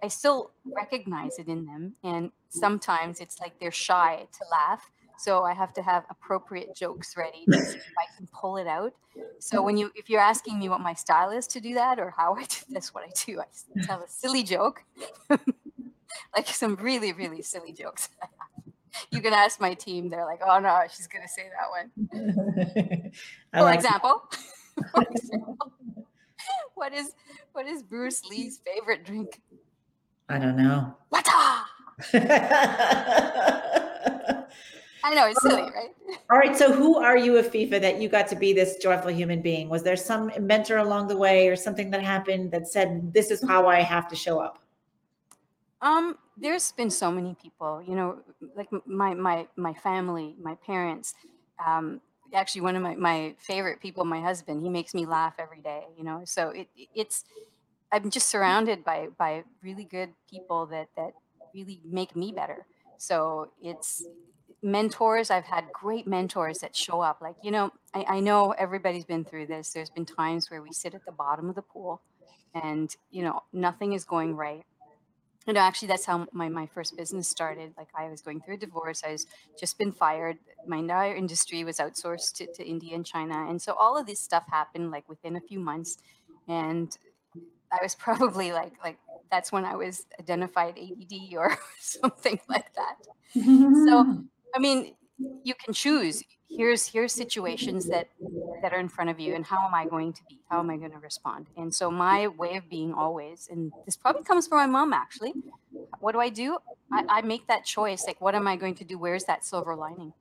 I 0.05 0.09
still 0.09 0.51
recognize 0.67 1.39
it 1.39 1.49
in 1.49 1.65
them. 1.65 1.95
And 2.05 2.31
sometimes 2.51 3.21
it's 3.21 3.41
like 3.41 3.59
they're 3.59 3.71
shy 3.89 4.27
to 4.39 4.45
laugh. 4.51 4.91
So 5.19 5.45
I 5.45 5.55
have 5.55 5.73
to 5.75 5.83
have 5.83 6.05
appropriate 6.11 6.75
jokes 6.75 7.17
ready 7.17 7.45
to 7.51 7.59
see 7.59 7.77
if 7.77 7.93
I 7.99 8.17
can 8.17 8.27
pull 8.33 8.57
it 8.57 8.67
out. 8.67 8.93
So 9.39 9.63
when 9.63 9.77
you, 9.77 9.91
if 9.95 10.09
you're 10.09 10.21
asking 10.21 10.59
me 10.59 10.69
what 10.69 10.81
my 10.81 10.95
style 10.95 11.31
is 11.31 11.47
to 11.49 11.61
do 11.61 11.75
that 11.75 11.99
or 11.99 12.15
how 12.17 12.35
I 12.39 12.45
do, 12.45 12.57
that's 12.71 12.95
what 12.95 13.05
I 13.05 13.11
do. 13.27 13.41
I 13.41 13.45
tell 13.83 14.01
a 14.03 14.09
silly 14.09 14.43
joke, 14.43 14.85
like 16.37 16.47
some 16.49 16.77
really, 16.77 17.13
really 17.13 17.43
silly 17.43 17.73
jokes. 17.73 18.09
you 19.11 19.21
can 19.21 19.33
ask 19.33 19.61
my 19.61 19.75
team. 19.75 20.11
They're 20.11 20.27
like, 20.27 20.41
oh 20.47 20.59
no, 20.59 20.81
she's 20.95 21.07
going 21.07 21.23
to 21.23 21.29
say 21.29 21.49
that 21.49 21.71
one. 21.71 23.13
For 23.53 23.63
like 23.63 23.77
example, 23.77 24.23
for 24.95 25.03
example, 25.11 25.73
what 26.75 26.93
is, 26.93 27.13
what 27.53 27.67
is 27.67 27.83
Bruce 27.83 28.25
Lee's 28.25 28.61
favorite 28.65 29.05
drink? 29.05 29.41
I 30.29 30.39
don't 30.39 30.57
know. 30.57 30.97
Wata! 31.13 31.65
I 35.03 35.15
know 35.15 35.27
it's 35.27 35.43
silly, 35.43 35.71
right? 35.75 35.91
All 36.31 36.39
right. 36.39 36.57
So, 36.57 36.73
who 36.73 36.97
are 36.97 37.17
you, 37.17 37.33
Afifa, 37.35 37.81
that 37.81 38.01
you 38.01 38.09
got 38.09 38.27
to 38.29 38.37
be 38.37 38.53
this 38.53 38.77
joyful 38.79 39.11
human 39.13 39.43
being? 39.43 39.69
Was 39.69 39.83
there 39.83 39.97
some 39.97 40.33
mentor 40.41 40.79
along 40.79 41.09
the 41.09 41.17
way, 41.17 41.49
or 41.49 41.57
something 41.57 41.91
that 41.91 42.03
happened 42.03 42.53
that 42.53 42.67
said, 42.69 43.13
"This 43.13 43.31
is 43.31 43.45
how 43.47 43.67
I 43.69 43.81
have 43.83 44.09
to 44.09 44.17
show 44.17 44.39
up"? 44.41 44.59
Um, 45.81 46.19
there's 46.37 46.73
been 46.73 46.91
so 46.91 47.11
many 47.11 47.35
people, 47.35 47.83
you 47.87 47.95
know, 47.95 48.23
like 48.55 48.69
my 48.87 49.15
my 49.15 49.49
my 49.57 49.75
family, 49.75 50.37
my 50.41 50.55
parents. 50.57 51.15
Um, 51.65 52.01
actually, 52.33 52.63
one 52.63 52.77
of 52.77 52.83
my 52.83 52.95
my 52.95 53.35
favorite 53.39 53.81
people, 53.81 54.05
my 54.05 54.21
husband. 54.21 54.63
He 54.63 54.69
makes 54.71 54.95
me 54.95 55.07
laugh 55.07 55.35
every 55.39 55.61
day, 55.61 55.87
you 55.97 56.05
know. 56.05 56.23
So 56.25 56.51
it- 56.51 56.69
it's 56.95 57.25
I'm 57.93 58.11
just 58.11 58.29
surrounded 58.29 58.85
by 58.85 59.09
by 59.19 59.45
really 59.63 59.85
good 59.85 60.15
people 60.31 60.67
that 60.67 60.89
that 60.97 61.13
really 61.55 61.81
make 61.85 62.17
me 62.17 62.33
better. 62.33 62.67
So 62.99 63.53
it's 63.63 64.09
mentors. 64.63 65.31
I've 65.31 65.45
had 65.45 65.65
great 65.73 66.07
mentors 66.07 66.59
that 66.59 66.77
show 66.77 67.01
up. 67.01 67.19
Like 67.21 67.37
you 67.43 67.51
know, 67.51 67.71
I, 67.95 68.05
I 68.09 68.21
know 68.21 68.53
everybody's 68.53 69.05
been 69.05 69.25
through 69.25 69.47
this. 69.47 69.73
There's 69.73 69.91
been 69.91 70.07
times 70.07 70.51
where 70.51 70.63
we 70.63 70.73
sit 70.73 70.95
at 70.95 71.05
the 71.05 71.13
bottom 71.13 71.49
of 71.49 71.55
the 71.55 71.63
pool, 71.63 72.03
and 72.55 72.95
you 73.11 73.23
know 73.23 73.41
nothing 73.53 73.93
is 73.93 74.05
going 74.05 74.37
right 74.37 74.65
you 75.47 75.53
know 75.53 75.61
actually 75.61 75.89
that's 75.89 76.07
how 76.07 76.27
my, 76.33 76.49
my 76.49 76.67
first 76.67 76.97
business 76.97 77.29
started 77.29 77.73
like 77.77 77.89
i 77.97 78.09
was 78.09 78.21
going 78.21 78.41
through 78.41 78.55
a 78.55 78.59
divorce 78.59 79.03
i 79.07 79.13
was 79.13 79.27
just 79.59 79.79
been 79.79 79.93
fired 79.93 80.39
my 80.67 80.79
entire 80.79 81.15
industry 81.15 81.65
was 81.65 81.79
outsourced 81.79 82.35
to, 82.35 82.47
to 82.53 82.65
india 82.65 82.95
and 82.95 83.07
china 83.07 83.47
and 83.49 83.61
so 83.61 83.73
all 83.75 83.99
of 83.99 84.07
this 84.07 84.21
stuff 84.21 84.45
happened 84.51 84.91
like 84.91 85.09
within 85.09 85.37
a 85.37 85.41
few 85.41 85.59
months 85.59 85.99
and 86.49 86.99
i 87.73 87.79
was 87.83 87.95
probably 88.07 88.53
like 88.53 88.73
like 88.85 88.99
that's 89.31 89.51
when 89.51 89.65
i 89.65 89.75
was 89.75 90.07
identified 90.21 90.79
add 90.79 91.35
or 91.37 91.57
something 91.81 92.39
like 92.49 92.73
that 92.75 92.97
so 93.35 94.23
i 94.55 94.59
mean 94.59 94.95
you 95.45 95.55
can 95.55 95.73
choose 95.73 96.23
here's 96.51 96.87
here's 96.89 97.13
situations 97.13 97.89
that 97.89 98.09
that 98.63 98.73
are 98.73 98.79
in 98.81 98.89
front 98.89 99.11
of 99.11 99.19
you 99.19 99.35
and 99.35 99.47
how 99.47 99.67
am 99.67 99.75
i 99.75 99.87
going 99.87 100.13
to 100.13 100.23
be 100.29 100.39
how 100.51 100.59
am 100.59 100.71
i 100.71 100.77
going 100.77 100.91
to 100.91 100.99
respond 100.99 101.47
and 101.57 101.75
so 101.75 101.91
my 101.91 102.27
way 102.29 102.57
of 102.57 102.69
being 102.69 102.93
always 102.93 103.49
and 103.51 103.73
this 103.87 103.97
probably 103.97 104.23
comes 104.23 104.47
from 104.47 104.59
my 104.59 104.67
mom 104.67 104.93
actually 104.93 105.33
what 106.01 106.13
do 106.13 106.21
i 106.21 106.29
do 106.29 106.59
i, 106.93 107.05
I 107.09 107.23
make 107.23 107.47
that 107.49 107.65
choice 107.65 108.05
like 108.07 108.21
what 108.21 108.35
am 108.35 108.47
i 108.47 108.57
going 108.57 108.75
to 108.77 108.85
do 108.85 108.99
where's 108.99 109.25
that 109.25 109.45
silver 109.45 109.75
lining 109.75 110.13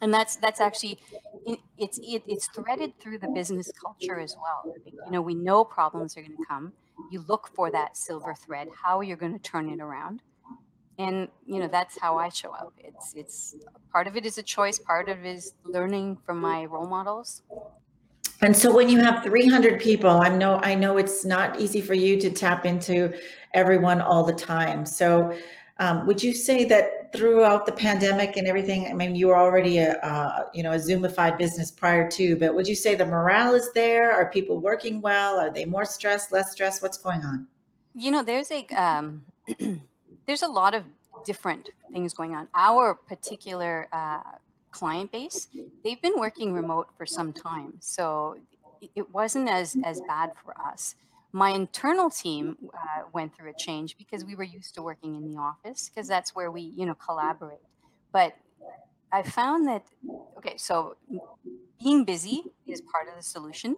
and 0.00 0.12
that's 0.12 0.36
that's 0.36 0.60
actually 0.60 0.98
it, 1.46 1.58
it's 1.76 1.98
it, 2.02 2.22
it's 2.26 2.48
threaded 2.48 2.98
through 3.00 3.18
the 3.18 3.28
business 3.28 3.70
culture 3.72 4.18
as 4.20 4.36
well. 4.40 4.74
You 4.86 5.10
know, 5.10 5.22
we 5.22 5.34
know 5.34 5.64
problems 5.64 6.16
are 6.16 6.20
going 6.22 6.36
to 6.36 6.44
come. 6.48 6.72
You 7.10 7.24
look 7.28 7.50
for 7.54 7.70
that 7.70 7.96
silver 7.96 8.34
thread. 8.34 8.68
How 8.82 8.98
are 8.98 9.02
you're 9.04 9.16
going 9.16 9.32
to 9.32 9.38
turn 9.38 9.68
it 9.70 9.80
around, 9.80 10.22
and 10.98 11.28
you 11.46 11.60
know 11.60 11.68
that's 11.68 11.98
how 11.98 12.18
I 12.18 12.28
show 12.28 12.50
up. 12.52 12.72
It's 12.78 13.14
it's 13.14 13.56
part 13.92 14.06
of 14.06 14.16
it 14.16 14.26
is 14.26 14.38
a 14.38 14.42
choice. 14.42 14.78
Part 14.78 15.08
of 15.08 15.24
it 15.24 15.36
is 15.36 15.54
learning 15.64 16.18
from 16.26 16.40
my 16.40 16.64
role 16.64 16.86
models. 16.86 17.42
And 18.40 18.56
so 18.56 18.72
when 18.72 18.88
you 18.88 19.00
have 19.00 19.24
300 19.24 19.80
people, 19.80 20.10
I 20.10 20.28
know 20.28 20.60
I 20.62 20.74
know 20.74 20.96
it's 20.96 21.24
not 21.24 21.60
easy 21.60 21.80
for 21.80 21.94
you 21.94 22.20
to 22.20 22.30
tap 22.30 22.66
into 22.66 23.12
everyone 23.54 24.00
all 24.00 24.24
the 24.24 24.34
time. 24.34 24.84
So 24.84 25.34
um, 25.80 26.06
would 26.06 26.22
you 26.22 26.34
say 26.34 26.64
that 26.64 27.12
throughout 27.12 27.64
the 27.64 27.72
pandemic 27.72 28.36
and 28.36 28.48
everything, 28.48 28.88
I 28.88 28.92
mean, 28.92 29.14
you 29.14 29.28
were 29.28 29.38
already 29.38 29.78
a, 29.78 29.92
uh, 29.98 30.44
you 30.52 30.62
know, 30.62 30.72
a 30.72 30.76
Zoomified 30.76 31.38
business 31.38 31.70
prior 31.70 32.10
to, 32.10 32.36
but 32.36 32.54
would 32.54 32.66
you 32.66 32.74
say 32.74 32.96
the 32.96 33.06
morale 33.06 33.54
is 33.54 33.72
there? 33.72 34.12
Are 34.12 34.28
people 34.30 34.58
working 34.58 35.00
well? 35.00 35.38
Are 35.38 35.50
they 35.50 35.64
more 35.64 35.84
stressed, 35.84 36.32
less 36.32 36.50
stressed? 36.50 36.82
What's 36.82 36.98
going 36.98 37.24
on? 37.24 37.46
You 37.94 38.10
know, 38.10 38.22
there's 38.24 38.50
a, 38.50 38.66
um, 38.70 39.22
there's 40.28 40.42
a 40.42 40.48
lot 40.48 40.74
of 40.74 40.84
different 41.24 41.70
things 41.90 42.14
going 42.14 42.36
on. 42.36 42.46
Our 42.54 42.94
particular 42.94 43.88
uh, 43.92 44.20
client 44.70 45.10
base, 45.10 45.48
they've 45.82 46.00
been 46.00 46.16
working 46.16 46.52
remote 46.52 46.86
for 46.96 47.04
some 47.04 47.32
time. 47.32 47.74
So 47.80 48.36
it 48.94 49.12
wasn't 49.12 49.48
as, 49.48 49.76
as 49.84 50.00
bad 50.06 50.30
for 50.44 50.54
us 50.60 50.94
my 51.32 51.50
internal 51.50 52.10
team 52.10 52.56
uh, 52.72 53.02
went 53.12 53.36
through 53.36 53.50
a 53.50 53.54
change 53.54 53.96
because 53.98 54.24
we 54.24 54.34
were 54.34 54.44
used 54.44 54.74
to 54.74 54.82
working 54.82 55.14
in 55.14 55.30
the 55.30 55.38
office 55.38 55.88
because 55.88 56.08
that's 56.08 56.34
where 56.34 56.50
we 56.50 56.62
you 56.62 56.86
know 56.86 56.94
collaborate 56.94 57.58
but 58.12 58.34
i 59.12 59.22
found 59.22 59.66
that 59.66 59.84
okay 60.36 60.56
so 60.56 60.96
being 61.82 62.04
busy 62.04 62.42
is 62.66 62.80
part 62.80 63.08
of 63.08 63.16
the 63.16 63.22
solution. 63.22 63.76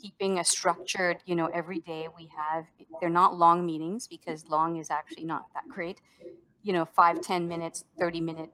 Keeping 0.00 0.38
a 0.38 0.44
structured 0.44 1.18
you 1.26 1.34
know 1.36 1.46
every 1.48 1.80
day 1.80 2.08
we 2.16 2.28
have 2.36 2.66
they're 3.00 3.10
not 3.10 3.36
long 3.36 3.66
meetings 3.66 4.08
because 4.08 4.48
long 4.48 4.76
is 4.78 4.90
actually 4.90 5.24
not 5.24 5.46
that 5.54 5.64
great. 5.68 6.00
You 6.62 6.72
know 6.72 6.84
five 6.84 7.20
ten 7.20 7.48
minutes 7.48 7.84
30 7.98 8.20
minute 8.20 8.50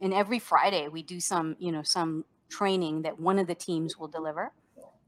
and 0.00 0.14
every 0.14 0.38
friday 0.38 0.88
we 0.88 1.02
do 1.02 1.20
some 1.20 1.56
you 1.58 1.72
know 1.72 1.82
some 1.82 2.24
training 2.50 3.02
that 3.02 3.18
one 3.18 3.38
of 3.38 3.46
the 3.48 3.54
teams 3.54 3.98
will 3.98 4.08
deliver. 4.08 4.52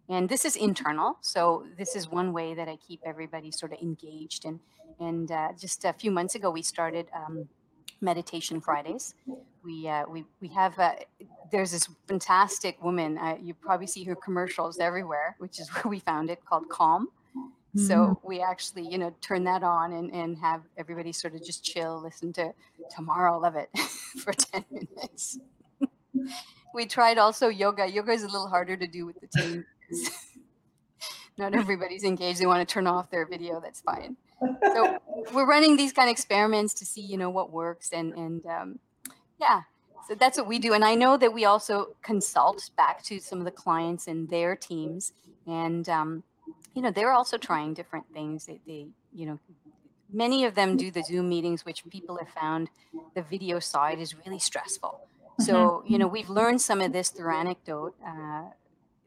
And 0.09 0.29
this 0.29 0.45
is 0.45 0.57
internal 0.57 1.19
so 1.23 1.67
this 1.79 1.97
is 1.97 2.09
one 2.09 2.33
way 2.33 2.55
that 2.55 2.69
i 2.69 2.76
keep 2.76 3.00
everybody 3.05 3.50
sort 3.53 3.73
of 3.73 3.79
engaged. 3.81 4.45
And 4.45 4.61
and 5.00 5.31
uh, 5.31 5.53
just 5.59 5.85
a 5.85 5.93
few 5.93 6.11
months 6.11 6.35
ago 6.35 6.50
we 6.50 6.62
started 6.62 7.09
um, 7.15 7.49
meditation 8.00 8.61
fridays 8.61 9.15
we 9.65 9.88
uh, 9.88 10.05
we 10.09 10.25
we 10.41 10.49
have 10.49 10.79
uh, 10.79 10.93
there's 11.50 11.73
this 11.73 11.88
fantastic 12.07 12.83
woman 12.83 13.19
uh, 13.19 13.37
you 13.41 13.55
probably 13.55 13.87
see 13.87 14.05
her 14.05 14.15
commercials 14.15 14.79
everywhere 14.79 15.35
which 15.38 15.59
is 15.59 15.69
where 15.75 15.91
we 15.91 15.99
found 15.99 16.31
it 16.31 16.45
called 16.45 16.69
calm 16.69 17.09
mm-hmm. 17.37 17.81
so 17.81 18.21
we 18.23 18.41
actually 18.41 18.87
you 18.87 18.99
know 18.99 19.15
turn 19.21 19.45
that 19.45 19.62
on 19.62 19.93
and, 19.93 20.12
and 20.12 20.37
have 20.38 20.62
everybody 20.76 21.12
sort 21.12 21.35
of 21.35 21.45
just 21.45 21.65
chill 21.65 22.00
listen 22.03 22.33
to 22.33 22.53
tomorrow 22.95 23.38
love 23.38 23.57
it 23.57 23.71
for 24.23 24.33
10 24.33 24.65
minutes 24.71 25.38
we 26.75 26.87
tried 26.87 27.19
also 27.19 27.49
yoga 27.49 27.91
yoga 27.91 28.12
is 28.12 28.23
a 28.23 28.29
little 28.29 28.49
harder 28.49 28.76
to 28.76 28.87
do 28.87 29.07
with 29.07 29.17
the 29.21 29.29
team 29.29 29.65
not 31.38 31.55
everybody's 31.55 32.05
engaged. 32.05 32.41
They 32.41 32.47
want 32.47 32.67
to 32.67 32.73
turn 32.73 32.87
off 32.87 33.11
their 33.11 33.26
video. 33.26 33.61
That's 33.61 33.81
fine. 33.81 34.17
So 34.40 34.99
we're 35.33 35.47
running 35.47 35.76
these 35.76 35.93
kind 35.93 36.09
of 36.09 36.12
experiments 36.12 36.75
to 36.75 36.87
see, 36.87 37.00
you 37.00 37.16
know, 37.16 37.31
what 37.31 37.50
works. 37.50 37.90
And, 37.93 38.12
and 38.14 38.47
um, 38.47 38.78
yeah, 39.40 39.62
so 40.07 40.14
that's 40.14 40.38
what 40.38 40.47
we 40.47 40.59
do. 40.59 40.73
And 40.73 40.85
I 40.85 40.95
know 40.95 41.16
that 41.16 41.33
we 41.33 41.45
also 41.45 41.97
consult 42.02 42.71
back 42.76 43.02
to 43.05 43.19
some 43.19 43.38
of 43.38 43.45
the 43.45 43.50
clients 43.50 44.07
and 44.07 44.28
their 44.28 44.55
teams. 44.55 45.12
And, 45.47 45.88
um, 45.88 46.23
you 46.75 46.83
know, 46.83 46.90
they're 46.90 47.12
also 47.12 47.38
trying 47.38 47.75
different 47.75 48.05
things. 48.12 48.47
They, 48.47 48.61
they, 48.66 48.87
you 49.14 49.26
know, 49.26 49.38
many 50.12 50.45
of 50.45 50.55
them 50.55 50.76
do 50.76 50.90
the 50.90 51.02
Zoom 51.02 51.28
meetings, 51.28 51.64
which 51.64 51.83
people 51.88 52.19
have 52.19 52.28
found 52.28 52.69
the 53.14 53.23
video 53.23 53.59
side 53.59 53.99
is 53.99 54.14
really 54.26 54.38
stressful. 54.38 55.00
So, 55.40 55.55
mm-hmm. 55.55 55.93
you 55.93 55.99
know, 55.99 56.07
we've 56.07 56.31
learned 56.31 56.61
some 56.61 56.81
of 56.81 56.93
this 56.93 57.09
through 57.09 57.35
anecdote. 57.35 57.95
Uh, 58.07 58.45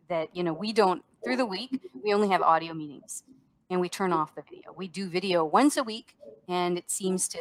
that 0.09 0.35
you 0.35 0.43
know 0.43 0.53
we 0.53 0.73
don't 0.73 1.03
through 1.23 1.37
the 1.37 1.45
week 1.45 1.79
we 2.03 2.13
only 2.13 2.27
have 2.27 2.41
audio 2.41 2.73
meetings 2.73 3.23
and 3.69 3.79
we 3.79 3.89
turn 3.89 4.13
off 4.13 4.35
the 4.35 4.41
video. 4.41 4.73
We 4.75 4.87
do 4.87 5.09
video 5.09 5.45
once 5.45 5.77
a 5.77 5.83
week 5.83 6.15
and 6.47 6.77
it 6.77 6.89
seems 6.89 7.27
to 7.29 7.39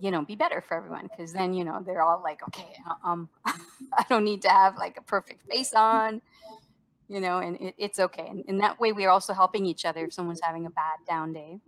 you 0.00 0.10
know 0.10 0.24
be 0.24 0.34
better 0.34 0.60
for 0.60 0.76
everyone 0.76 1.08
because 1.08 1.32
then 1.32 1.52
you 1.52 1.62
know 1.62 1.82
they're 1.84 2.02
all 2.02 2.22
like 2.22 2.42
okay 2.42 2.72
uh, 2.88 3.08
um 3.08 3.28
i 3.44 4.04
don't 4.08 4.24
need 4.24 4.40
to 4.40 4.48
have 4.48 4.76
like 4.76 4.96
a 4.96 5.02
perfect 5.02 5.42
face 5.50 5.74
on 5.74 6.22
you 7.08 7.20
know 7.20 7.38
and 7.38 7.56
it, 7.60 7.74
it's 7.76 7.98
okay. 7.98 8.26
And, 8.26 8.44
and 8.48 8.60
that 8.60 8.80
way 8.80 8.92
we're 8.92 9.10
also 9.10 9.34
helping 9.34 9.66
each 9.66 9.84
other 9.84 10.06
if 10.06 10.14
someone's 10.14 10.40
having 10.42 10.64
a 10.64 10.70
bad 10.70 10.98
down 11.06 11.32
day 11.32 11.60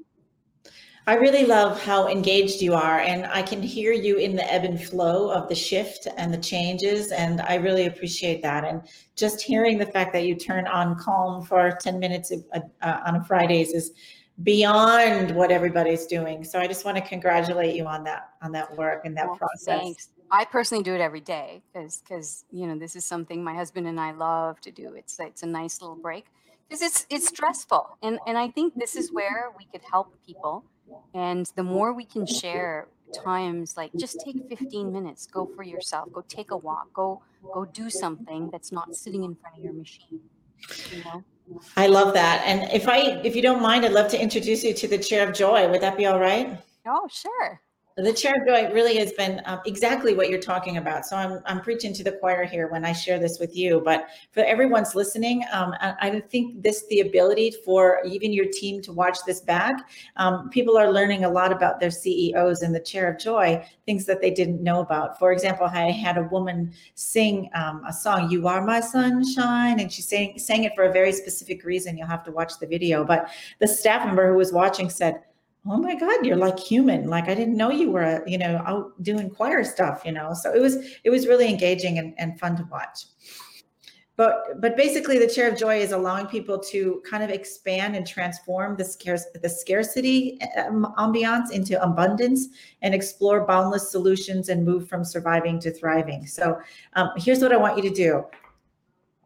I 1.07 1.15
really 1.15 1.47
love 1.47 1.83
how 1.83 2.07
engaged 2.07 2.63
you 2.63 2.75
are, 2.75 3.01
and 3.01 3.27
I 3.27 3.43
can 3.43 3.61
hear 3.61 3.93
you 3.93 4.19
in 4.19 4.37
the 4.37 4.53
ebb 4.53 4.63
and 4.63 4.81
flow 4.81 5.33
of 5.33 5.49
the 5.49 5.55
shift 5.55 6.07
and 6.17 6.33
the 6.33 6.39
changes, 6.39 7.11
and 7.11 7.41
I 7.41 7.57
really 7.57 7.87
appreciate 7.87 8.41
that. 8.43 8.65
And 8.65 8.83
just 9.17 9.43
hearing 9.43 9.79
the 9.79 9.87
fact 9.87 10.13
that 10.13 10.25
you 10.25 10.37
turn 10.37 10.69
on 10.69 10.97
Calm 10.97 11.45
for 11.45 11.73
10 11.73 11.99
minutes 11.99 12.33
uh, 12.33 12.61
uh, 12.83 13.01
on 13.05 13.25
Fridays 13.25 13.73
is 13.73 13.91
beyond 14.45 15.35
what 15.35 15.51
everybody's 15.51 16.07
doing. 16.07 16.45
So 16.45 16.61
I 16.61 16.69
just 16.69 16.85
want 16.85 16.97
to 16.99 17.03
congratulate 17.03 17.75
you 17.75 17.85
on 17.87 18.05
that 18.05 18.31
on 18.41 18.53
that 18.53 18.77
work 18.77 19.05
and 19.05 19.17
that 19.17 19.27
well, 19.27 19.37
process. 19.37 19.81
Thanks. 19.81 20.09
I 20.31 20.45
personally 20.45 20.85
do 20.85 20.95
it 20.95 21.01
every 21.01 21.21
day 21.21 21.63
because 21.73 22.01
because 22.01 22.45
you 22.53 22.69
know 22.69 22.79
this 22.79 22.95
is 22.95 23.05
something 23.05 23.43
my 23.43 23.55
husband 23.55 23.89
and 23.89 23.99
I 23.99 24.13
love 24.13 24.61
to 24.61 24.71
do. 24.71 24.95
It's 24.95 25.19
it's 25.19 25.43
a 25.43 25.47
nice 25.47 25.83
little 25.83 25.97
break 25.97 26.27
because 26.69 26.81
it's 26.81 27.07
it's 27.11 27.27
stressful, 27.27 27.99
and 28.03 28.21
and 28.29 28.39
I 28.39 28.49
think 28.49 28.75
this 28.77 28.95
is 28.95 29.13
where 29.13 29.51
we 29.59 29.65
could 29.65 29.83
help 29.91 30.15
people 30.25 30.65
and 31.15 31.51
the 31.57 31.63
more 31.63 31.93
we 31.93 32.05
can 32.05 32.27
share 32.27 32.89
times 33.13 33.77
like 33.77 33.93
just 33.97 34.21
take 34.21 34.37
15 34.49 34.93
minutes, 34.93 35.27
go 35.27 35.47
for 35.55 35.63
yourself, 35.63 36.13
go 36.13 36.25
take 36.29 36.51
a 36.51 36.57
walk, 36.57 36.93
go 36.93 37.23
go 37.53 37.65
do 37.65 37.91
something 37.91 38.51
that's 38.51 38.73
not 38.73 38.95
sitting 38.95 39.25
in 39.25 39.35
front 39.35 39.57
of 39.57 39.65
your 39.65 39.73
machine. 39.73 40.21
You 40.91 41.05
know? 41.05 41.25
I 41.77 41.87
love 41.87 42.15
that. 42.15 42.43
And 42.47 42.71
if 42.73 42.89
I 42.89 43.21
if 43.25 43.37
you 43.37 43.43
don't 43.43 43.63
mind, 43.63 43.85
I'd 43.85 43.93
love 43.93 44.11
to 44.13 44.21
introduce 44.21 44.65
you 44.65 44.75
to 44.75 44.89
the 44.89 44.99
chair 44.99 45.29
of 45.29 45.35
joy. 45.35 45.69
Would 45.69 45.81
that 45.81 45.97
be 45.97 46.07
all 46.07 46.21
right? 46.21 46.59
Oh, 46.87 47.09
sure. 47.11 47.61
The 47.97 48.13
chair 48.13 48.41
of 48.41 48.47
joy 48.47 48.73
really 48.73 48.97
has 48.97 49.13
been 49.13 49.43
um, 49.45 49.61
exactly 49.67 50.15
what 50.15 50.31
you're 50.31 50.41
talking 50.41 50.79
about. 50.79 51.05
So 51.05 51.15
I'm, 51.15 51.41
I'm 51.45 51.61
preaching 51.61 51.93
to 51.95 52.05
the 52.05 52.13
choir 52.13 52.45
here 52.45 52.69
when 52.69 52.87
I 52.87 52.93
share 52.93 53.19
this 53.19 53.39
with 53.39 53.55
you. 53.55 53.83
But 53.85 54.07
for 54.31 54.43
everyone's 54.45 54.95
listening, 54.95 55.45
um, 55.53 55.75
I, 55.81 55.95
I, 56.01 56.21
think 56.21 56.63
this 56.63 56.87
the 56.87 57.01
ability 57.01 57.53
for 57.65 58.01
even 58.07 58.33
your 58.33 58.47
team 58.47 58.81
to 58.83 58.93
watch 58.93 59.19
this 59.27 59.41
back. 59.41 59.91
Um, 60.17 60.49
people 60.49 60.79
are 60.79 60.91
learning 60.91 61.25
a 61.25 61.29
lot 61.29 61.53
about 61.53 61.81
their 61.81 61.91
CEOs 61.91 62.63
and 62.63 62.75
the 62.75 62.81
chair 62.81 63.11
of 63.11 63.19
joy, 63.19 63.63
things 63.85 64.07
that 64.07 64.23
they 64.23 64.31
didn't 64.31 64.63
know 64.63 64.81
about. 64.81 65.19
For 65.19 65.33
example, 65.33 65.67
I 65.67 65.91
had 65.91 66.17
a 66.17 66.23
woman 66.23 66.73
sing 66.95 67.51
um, 67.55 67.85
a 67.87 67.93
song, 67.93 68.31
"You 68.31 68.49
Are 68.49 68.65
My 68.65 68.81
Sunshine," 68.81 69.81
and 69.81 69.93
she 69.93 70.01
sang 70.01 70.39
sang 70.39 70.65
it 70.65 70.73
for 70.75 70.85
a 70.85 70.93
very 70.93 71.13
specific 71.13 71.65
reason. 71.65 71.99
You'll 71.99 72.07
have 72.07 72.25
to 72.25 72.33
watch 72.33 72.59
the 72.59 72.67
video. 72.67 73.05
But 73.05 73.29
the 73.59 73.69
staff 73.69 74.07
member 74.07 74.31
who 74.31 74.39
was 74.39 74.53
watching 74.53 74.89
said 74.89 75.23
oh 75.67 75.79
my 75.79 75.95
god 75.95 76.27
you're 76.27 76.37
like 76.37 76.59
human 76.59 77.09
like 77.09 77.29
i 77.29 77.35
didn't 77.35 77.57
know 77.57 77.71
you 77.71 77.91
were 77.91 78.23
you 78.27 78.37
know 78.37 78.61
out 78.67 79.01
doing 79.03 79.31
choir 79.31 79.63
stuff 79.63 80.03
you 80.05 80.13
know? 80.13 80.35
So 80.35 80.53
it 80.53 80.61
was 80.61 80.77
it 81.05 81.11
was 81.11 81.27
really 81.27 81.49
engaging 81.49 81.99
and, 81.99 82.15
and 82.19 82.39
fun 82.39 82.57
to 82.57 82.65
watch. 82.71 83.07
But 84.17 84.61
but 84.61 84.77
basically 84.77 85.19
the 85.19 85.27
chair 85.27 85.51
of 85.51 85.59
joy 85.59 85.79
is 85.79 85.93
allowing 85.93 86.27
people 86.27 86.59
to 86.59 87.03
kind 87.09 87.23
of 87.23 87.31
expand 87.31 87.97
and 87.97 88.07
transform 88.07 88.77
the 88.77 88.85
scarce 88.85 89.25
the 89.41 89.49
scarcity 89.49 90.39
um, 90.59 90.95
ambiance 90.99 91.51
into 91.51 91.83
abundance 91.83 92.49
and 92.83 92.95
explore 92.95 93.47
boundless 93.47 93.91
solutions 93.91 94.49
and 94.49 94.65
move 94.65 94.89
from 94.89 95.05
surviving 95.05 95.59
to 95.61 95.73
thriving. 95.73 96.27
So 96.27 96.59
um, 96.95 97.11
here's 97.17 97.41
what 97.41 97.53
i 97.53 97.57
want 97.57 97.77
you 97.77 97.83
to 97.89 97.95
do 97.95 98.25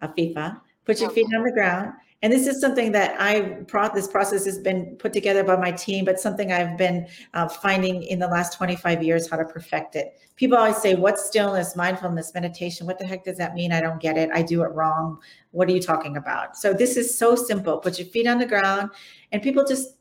afifa. 0.03 0.61
Put 0.85 1.01
your 1.01 1.11
feet 1.11 1.27
on 1.35 1.43
the 1.43 1.51
ground 1.51 1.95
and 2.23 2.33
this 2.33 2.47
is 2.47 2.61
something 2.61 2.93
that 2.93 3.15
I 3.21 3.63
this 3.95 4.09
process 4.09 4.47
has 4.47 4.59
been 4.59 4.97
put 4.97 5.13
together 5.13 5.45
by 5.45 5.57
my 5.57 5.71
team, 5.71 6.05
but 6.05 6.19
something 6.19 6.51
I've 6.51 6.79
been 6.79 7.07
uh, 7.35 7.49
finding 7.49 8.03
in 8.05 8.19
the 8.19 8.27
last 8.27 8.57
25 8.57 9.03
years 9.03 9.29
how 9.29 9.37
to 9.37 9.45
perfect 9.45 9.97
it. 9.97 10.19
People 10.37 10.57
always 10.57 10.79
say, 10.79 10.95
"What's 10.95 11.27
stillness, 11.27 11.77
mindfulness, 11.77 12.33
meditation? 12.33 12.87
What 12.87 12.99
the 12.99 13.07
heck 13.07 13.25
does 13.25 13.37
that 13.37 13.55
mean? 13.55 13.71
I 13.71 13.81
don't 13.81 14.01
get 14.01 14.17
it. 14.17 14.31
I 14.33 14.43
do 14.43 14.63
it 14.63 14.69
wrong. 14.69 15.19
What 15.51 15.69
are 15.69 15.73
you 15.73 15.81
talking 15.81 16.17
about?" 16.17 16.57
So 16.57 16.73
this 16.73 16.97
is 16.97 17.17
so 17.17 17.37
simple. 17.37 17.79
Put 17.79 17.99
your 17.99 18.09
feet 18.09 18.27
on 18.27 18.39
the 18.39 18.47
ground, 18.47 18.91
and 19.33 19.43
people 19.43 19.65
just 19.65 19.97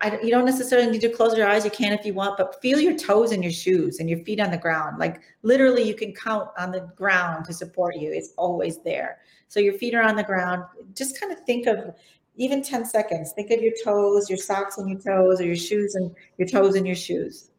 I, 0.00 0.18
you 0.22 0.30
don't 0.30 0.46
necessarily 0.46 0.90
need 0.90 1.02
to 1.02 1.10
close 1.10 1.36
your 1.36 1.46
eyes. 1.46 1.64
You 1.64 1.70
can 1.70 1.92
if 1.92 2.04
you 2.06 2.14
want, 2.14 2.38
but 2.38 2.60
feel 2.62 2.80
your 2.80 2.96
toes 2.96 3.32
in 3.32 3.42
your 3.42 3.52
shoes 3.52 4.00
and 4.00 4.08
your 4.08 4.20
feet 4.20 4.40
on 4.40 4.50
the 4.50 4.56
ground. 4.56 4.98
Like 4.98 5.20
literally, 5.42 5.82
you 5.82 5.94
can 5.94 6.14
count 6.14 6.48
on 6.58 6.70
the 6.70 6.90
ground 6.96 7.44
to 7.46 7.52
support 7.52 7.96
you. 7.96 8.10
It's 8.10 8.32
always 8.38 8.78
there. 8.82 9.18
So 9.48 9.60
your 9.60 9.74
feet 9.74 9.94
are 9.94 10.02
on 10.02 10.16
the 10.16 10.22
ground. 10.22 10.64
Just 10.94 11.20
kind 11.20 11.32
of 11.32 11.40
think 11.40 11.66
of 11.66 11.94
even 12.36 12.62
10 12.62 12.86
seconds. 12.86 13.32
Think 13.32 13.50
of 13.50 13.60
your 13.60 13.72
toes, 13.84 14.30
your 14.30 14.38
socks 14.38 14.78
and 14.78 14.88
your 14.88 15.00
toes, 15.00 15.40
or 15.40 15.44
your 15.44 15.56
shoes 15.56 15.96
and 15.96 16.14
your 16.38 16.48
toes 16.48 16.74
and 16.74 16.86
your 16.86 16.96
shoes. 16.96 17.50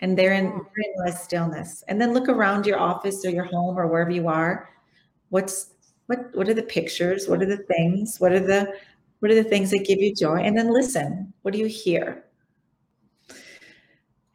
And 0.00 0.16
they're 0.16 0.32
in, 0.32 0.46
hmm. 0.46 0.58
they're 0.96 1.06
in 1.06 1.12
stillness. 1.12 1.84
And 1.88 2.00
then 2.00 2.14
look 2.14 2.28
around 2.28 2.64
your 2.64 2.78
office 2.78 3.24
or 3.26 3.30
your 3.30 3.44
home 3.44 3.78
or 3.78 3.86
wherever 3.86 4.10
you 4.10 4.28
are. 4.28 4.70
what's 5.28 5.72
what 6.06 6.34
what 6.34 6.48
are 6.48 6.54
the 6.54 6.64
pictures? 6.64 7.28
What 7.28 7.40
are 7.40 7.46
the 7.46 7.58
things? 7.58 8.18
What 8.18 8.32
are 8.32 8.40
the 8.40 8.74
what 9.20 9.30
are 9.30 9.34
the 9.34 9.44
things 9.44 9.70
that 9.70 9.86
give 9.86 9.98
you 9.98 10.14
joy? 10.14 10.38
And 10.38 10.56
then 10.56 10.72
listen. 10.72 11.32
What 11.42 11.52
do 11.52 11.58
you 11.58 11.66
hear? 11.66 12.24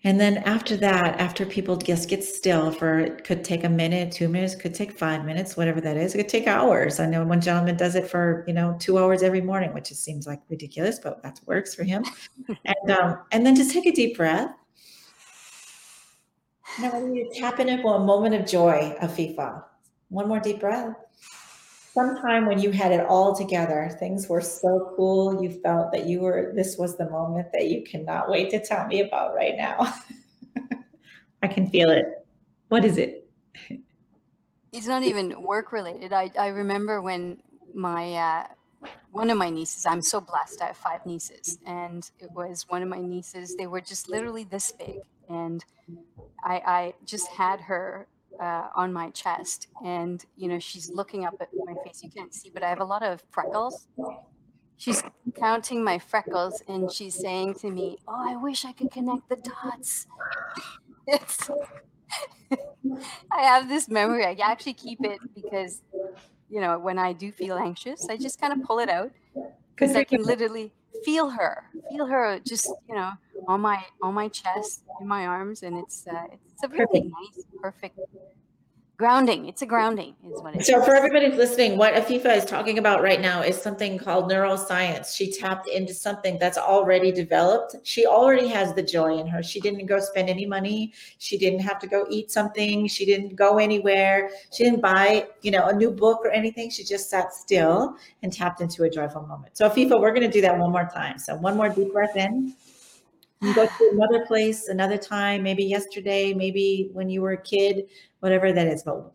And 0.03 0.19
then 0.19 0.37
after 0.37 0.77
that, 0.77 1.19
after 1.19 1.47
people 1.47 1.77
just 1.77 2.07
get 2.07 2.23
still 2.23 2.71
for 2.71 2.99
it 2.99 3.23
could 3.23 3.43
take 3.43 3.63
a 3.63 3.69
minute, 3.69 4.11
two 4.11 4.29
minutes, 4.29 4.53
could 4.53 4.75
take 4.75 4.91
five 4.91 5.25
minutes, 5.25 5.57
whatever 5.57 5.81
that 5.81 5.97
is. 5.97 6.13
It 6.13 6.19
could 6.19 6.29
take 6.29 6.45
hours. 6.45 6.99
I 6.99 7.07
know 7.07 7.25
one 7.25 7.41
gentleman 7.41 7.75
does 7.75 7.95
it 7.95 8.07
for 8.07 8.45
you 8.47 8.53
know 8.53 8.77
two 8.79 8.99
hours 8.99 9.23
every 9.23 9.41
morning, 9.41 9.73
which 9.73 9.89
just 9.89 10.03
seems 10.03 10.27
like 10.27 10.41
ridiculous, 10.47 10.99
but 10.99 11.23
that 11.23 11.39
works 11.47 11.73
for 11.73 11.83
him. 11.83 12.05
and 12.65 12.91
um, 12.91 13.17
and 13.31 13.43
then 13.43 13.55
just 13.55 13.71
take 13.71 13.87
a 13.87 13.91
deep 13.91 14.17
breath. 14.17 14.51
Now 16.79 16.99
you 16.99 17.31
tap 17.33 17.59
into 17.59 17.87
a 17.87 18.05
moment 18.05 18.35
of 18.35 18.45
joy, 18.45 18.95
Afifa. 19.01 19.63
One 20.09 20.27
more 20.27 20.39
deep 20.39 20.59
breath 20.59 20.93
sometime 21.95 22.45
when 22.45 22.59
you 22.59 22.71
had 22.71 22.91
it 22.91 23.05
all 23.07 23.33
together, 23.33 23.89
things 23.99 24.27
were 24.27 24.41
so 24.41 24.93
cool. 24.95 25.41
You 25.41 25.49
felt 25.49 25.93
that 25.93 26.05
you 26.05 26.19
were, 26.19 26.51
this 26.53 26.77
was 26.77 26.97
the 26.97 27.09
moment 27.09 27.47
that 27.53 27.67
you 27.67 27.83
cannot 27.83 28.29
wait 28.29 28.51
to 28.51 28.63
tell 28.63 28.85
me 28.85 28.99
about 28.99 29.33
right 29.33 29.55
now. 29.55 29.93
I 31.41 31.47
can 31.47 31.67
feel 31.69 31.89
it. 31.89 32.05
What 32.67 32.83
is 32.83 32.97
it? 32.97 33.27
It's 34.73 34.87
not 34.87 35.03
even 35.03 35.41
work 35.41 35.71
related. 35.71 36.11
I, 36.11 36.29
I 36.37 36.47
remember 36.47 37.01
when 37.01 37.41
my, 37.73 38.13
uh, 38.13 38.47
one 39.11 39.29
of 39.29 39.37
my 39.37 39.49
nieces, 39.49 39.85
I'm 39.85 40.01
so 40.01 40.19
blessed. 40.19 40.61
I 40.61 40.67
have 40.67 40.77
five 40.77 41.05
nieces, 41.05 41.57
and 41.65 42.09
it 42.19 42.29
was 42.31 42.65
one 42.67 42.83
of 42.83 42.89
my 42.89 42.99
nieces. 42.99 43.55
They 43.55 43.67
were 43.67 43.79
just 43.79 44.09
literally 44.09 44.43
this 44.43 44.73
big, 44.73 44.97
and 45.29 45.63
I, 46.43 46.61
I 46.65 46.93
just 47.05 47.29
had 47.29 47.61
her 47.61 48.07
uh, 48.39 48.67
on 48.75 48.91
my 48.91 49.09
chest 49.11 49.67
and 49.83 50.25
you 50.35 50.47
know 50.47 50.59
she's 50.59 50.89
looking 50.89 51.25
up 51.25 51.35
at 51.39 51.49
my 51.53 51.54
face 51.85 52.01
you 52.03 52.09
can't 52.09 52.33
see 52.33 52.49
but 52.53 52.63
i 52.63 52.69
have 52.69 52.79
a 52.79 52.85
lot 52.85 53.03
of 53.03 53.23
freckles 53.31 53.87
she's 54.77 55.03
counting 55.37 55.83
my 55.83 55.97
freckles 55.97 56.61
and 56.67 56.91
she's 56.91 57.15
saying 57.15 57.53
to 57.53 57.69
me 57.69 57.97
oh 58.07 58.31
i 58.31 58.35
wish 58.35 58.65
i 58.65 58.71
could 58.71 58.91
connect 58.91 59.27
the 59.29 59.37
dots 59.37 60.07
it's 61.07 61.49
i 63.31 63.41
have 63.41 63.67
this 63.69 63.87
memory 63.89 64.25
i 64.25 64.35
actually 64.43 64.73
keep 64.73 65.03
it 65.03 65.19
because 65.33 65.81
you 66.49 66.61
know 66.61 66.77
when 66.79 66.97
i 66.97 67.13
do 67.13 67.31
feel 67.31 67.57
anxious 67.57 68.07
i 68.09 68.17
just 68.17 68.39
kind 68.39 68.53
of 68.53 68.61
pull 68.63 68.79
it 68.79 68.89
out 68.89 69.11
because 69.69 69.95
i 69.95 70.03
can 70.03 70.21
literally 70.23 70.71
feel 71.03 71.29
her 71.29 71.63
feel 71.89 72.05
her 72.05 72.39
just 72.39 72.71
you 72.87 72.95
know 72.95 73.11
on 73.47 73.61
my 73.61 73.83
on 74.01 74.13
my 74.13 74.27
chest 74.27 74.83
in 75.01 75.07
my 75.07 75.25
arms 75.25 75.63
and 75.63 75.77
it's 75.77 76.07
uh, 76.07 76.23
it's 76.31 76.63
a 76.63 76.67
really 76.67 76.85
perfect. 76.85 77.05
nice 77.05 77.45
perfect 77.61 77.99
grounding. 78.97 79.47
It's 79.47 79.61
a 79.61 79.65
grounding 79.65 80.15
is 80.25 80.41
what 80.41 80.55
it 80.55 80.65
so 80.65 80.79
is. 80.79 80.85
for 80.85 80.95
everybody 80.95 81.29
listening 81.29 81.77
what 81.77 81.93
afifa 81.93 82.35
is 82.35 82.45
talking 82.45 82.77
about 82.77 83.01
right 83.01 83.19
now 83.19 83.41
is 83.41 83.61
something 83.61 83.97
called 83.97 84.31
neuroscience. 84.31 85.15
She 85.15 85.31
tapped 85.31 85.67
into 85.67 85.93
something 85.93 86.37
that's 86.39 86.57
already 86.57 87.11
developed. 87.11 87.75
She 87.83 88.05
already 88.05 88.47
has 88.47 88.73
the 88.73 88.83
joy 88.83 89.17
in 89.17 89.27
her. 89.27 89.43
She 89.43 89.59
didn't 89.59 89.85
go 89.85 89.99
spend 89.99 90.29
any 90.29 90.45
money. 90.45 90.93
She 91.17 91.37
didn't 91.37 91.59
have 91.59 91.79
to 91.79 91.87
go 91.87 92.05
eat 92.09 92.31
something. 92.31 92.87
She 92.87 93.05
didn't 93.05 93.35
go 93.35 93.57
anywhere. 93.57 94.29
She 94.53 94.63
didn't 94.63 94.81
buy 94.81 95.27
you 95.41 95.51
know 95.51 95.67
a 95.67 95.73
new 95.73 95.91
book 95.91 96.19
or 96.23 96.31
anything. 96.31 96.69
She 96.69 96.83
just 96.83 97.09
sat 97.09 97.33
still 97.33 97.97
and 98.23 98.31
tapped 98.31 98.61
into 98.61 98.83
a 98.83 98.89
joyful 98.89 99.23
moment. 99.23 99.57
So 99.57 99.69
afifa 99.69 99.99
we're 99.99 100.13
going 100.13 100.29
to 100.29 100.31
do 100.31 100.41
that 100.41 100.57
one 100.57 100.71
more 100.71 100.89
time. 100.93 101.19
So 101.19 101.35
one 101.35 101.57
more 101.57 101.69
deep 101.69 101.91
breath 101.91 102.15
in 102.15 102.55
you 103.41 103.53
go 103.53 103.65
to 103.65 103.89
another 103.93 104.25
place 104.25 104.69
another 104.69 104.97
time 104.97 105.43
maybe 105.43 105.63
yesterday 105.63 106.33
maybe 106.33 106.89
when 106.93 107.09
you 107.09 107.21
were 107.21 107.33
a 107.33 107.41
kid 107.41 107.85
whatever 108.19 108.51
that 108.51 108.67
is 108.67 108.83
but 108.83 109.11